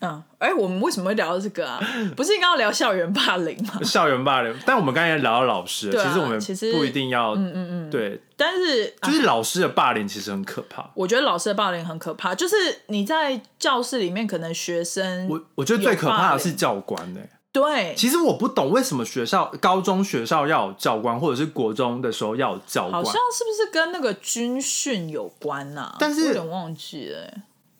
[0.00, 1.80] 嗯，哎，我们为什么会聊到这个啊？
[2.16, 3.80] 不是应该要聊校园霸凌吗？
[3.82, 8.20] 校园霸凌， 但我们刚才聊到老师，其实我们其实不一定要，嗯嗯嗯，对。
[8.36, 10.88] 但是就是老师的霸凌其实很可怕。
[10.94, 12.54] 我觉得老师的霸凌很可怕，就是
[12.86, 17.20] 你在教室里面，可能学生，我我觉得最可怕的是教官呢。
[17.50, 25.96] 对，其实我不懂为什么学校高中学校要有教官，或者是国中的时候要有教官，好像是不是跟那个军训有关呐？
[25.98, 27.28] 但是有点忘记了。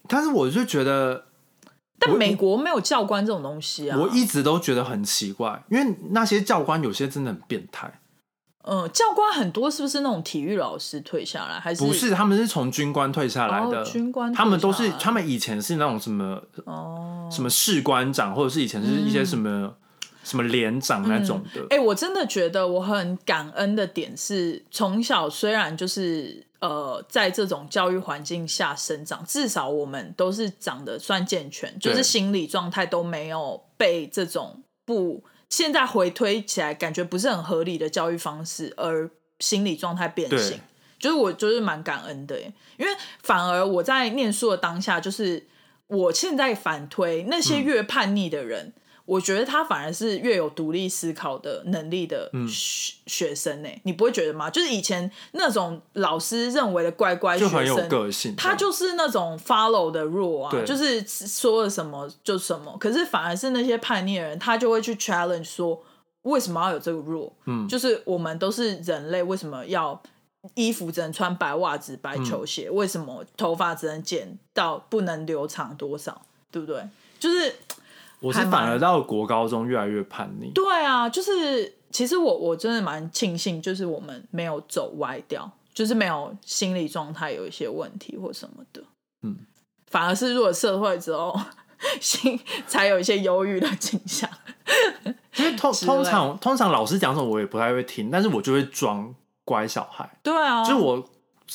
[0.08, 1.26] 但是我就觉得。
[1.98, 3.98] 但美国没有教官这种东西啊！
[3.98, 8.00] 我一直都觉得很奇怪，因为那些教官有些真的很变态。
[8.70, 12.10] 嗯，教官很多是不是那种体育老师退下来，还是不是？
[12.10, 13.82] 他们是从军官退下来的。
[13.82, 19.74] 军官，他们都是他们以前是那种什么哦，什么士官长，或者是以前是一些什么
[20.28, 21.66] 什么连长那种的。
[21.70, 26.46] 哎，我真的觉得我很感恩的点是，从小虽然就是。
[26.60, 39.08] 呃，在这种教育环境下生长，至少我们都是长得算健全，就是心理状态都没有被这种不现在回推起来感觉不是很合理的教育方式而
[39.38, 40.58] 心理状态变形。
[40.98, 42.36] 就是我就是蛮感恩的，
[42.76, 42.88] 因为
[43.22, 45.46] 反而我在念书的当下，就是
[45.86, 48.72] 我现在反推那些越叛逆的人。
[49.08, 54.50] 我觉得他反而是越有独立思考的能力的学学生呢，你不会觉得吗？
[54.50, 62.76] 就是以前那种老师认为的乖乖学生，个性，他就是那种 follow 的弱啊，就是说了什么就什么。
[62.78, 65.82] 可是反而是那些叛逆的人，他就会去 challenge 说，
[66.24, 67.32] 为什么要有这个弱？
[67.46, 69.98] 嗯，就是我们都是人类，为什么要
[70.54, 72.68] 衣服只能穿白袜子、白球鞋？
[72.68, 76.20] 为什么头发只能剪到不能留长多少？
[76.50, 76.86] 对不对？
[77.18, 77.54] 就是。
[78.20, 80.50] 我是反而到国高中越来越叛逆。
[80.54, 85.50] 对啊，就是其实我我真的蛮庆幸，就是我们没有走歪掉。
[85.74, 88.82] 就是没有心理状态有一些问题或什么的。
[89.22, 89.36] 嗯，
[89.86, 91.32] 反而是入了社会之后，
[92.00, 94.28] 心才有一些忧郁的倾向。
[95.36, 99.14] 因为通通常通常老师讲什么我也不太会听，但是我就会装
[99.44, 100.18] 乖小孩。
[100.20, 101.08] 对啊，就是我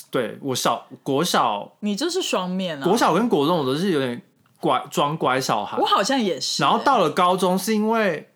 [0.10, 2.84] 对我小国小，你就是双面啊。
[2.86, 4.22] 国小跟国中我都是有点
[4.64, 6.64] 乖装乖小孩，我好像也是。
[6.64, 8.30] 然后到了高中是因为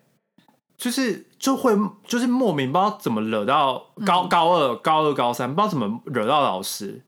[0.76, 1.74] 就是就会
[2.06, 7.00] 就是莫名不知道怎么惹到高高二高二高三不知道怎么惹到老师，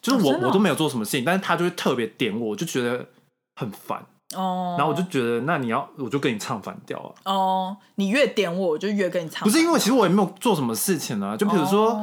[0.00, 3.04] 就是我我都没有做什么事情，但是他就会特别点我，我就觉得
[3.56, 4.06] 很烦。
[4.36, 7.10] 哦，然后我就觉得，那你要，我就跟你唱反调啊。
[7.32, 9.42] 哦，你越点我，我就越跟你唱。
[9.42, 11.98] 不是因为其实我也没有做什么事情啊，就比如说，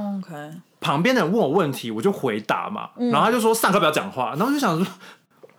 [0.82, 2.90] 旁边的人问我问题，我就回答嘛。
[2.98, 4.86] 然后他就说上课不要讲话，然后我就想说。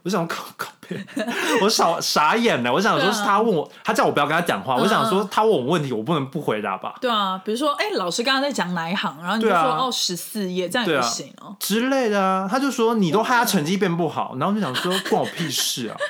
[0.05, 0.99] 我想考考别，
[1.61, 2.73] 我傻傻眼了。
[2.73, 4.77] 我想说，是他问我，他叫我不要跟他讲话。
[4.77, 6.95] 我想说，他问我问题，我不能不回答吧？
[7.01, 12.49] 对啊，比如说，哎，老师刚刚在讲哪一行，然后你就说哦，十四页，这样也不行哦之类的啊。
[12.51, 15.97] 他就说你都害他成绩变不好，然后就想说关我屁事啊。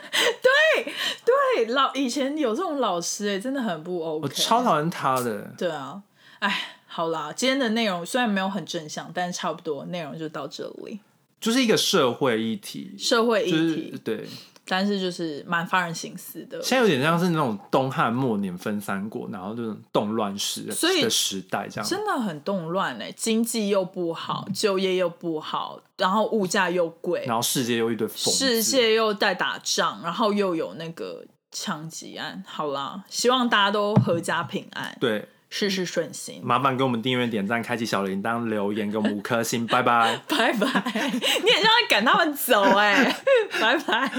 [0.77, 0.93] 对
[1.25, 5.41] 对，老以前有这种老师，哎，真的很不 OK，我超讨厌他的。
[5.59, 6.01] 对啊，
[6.39, 11.01] 哎，好啦，今天的内容虽然没有很正向，但是差不多内容就到这里。
[11.41, 14.27] 就是一个社会议题，社会议题对，
[14.67, 16.61] 但是就是蛮发人深思的。
[16.63, 20.73] 现在有点像是那种东汉末年分三国，然后这种动乱时的
[21.09, 32.43] 时代，这样真的很动乱嘞，经济又不好，就业又不好，然后物价又贵，然后世界又一堆世界又在打仗，然后又有那个枪击案。
[32.47, 34.97] 好啦，希望大家都阖家平安。
[35.01, 35.29] 对。
[35.51, 40.69] 事事顺心，麻烦给我们订阅、点赞、开启小铃铛、留言，给我们五颗星，拜拜， 拜拜。
[40.93, 43.17] 你很像在赶他们走哎，
[43.61, 44.11] 拜拜。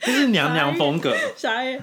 [0.00, 1.14] 这是娘娘风格。
[1.36, 1.82] 啥耶？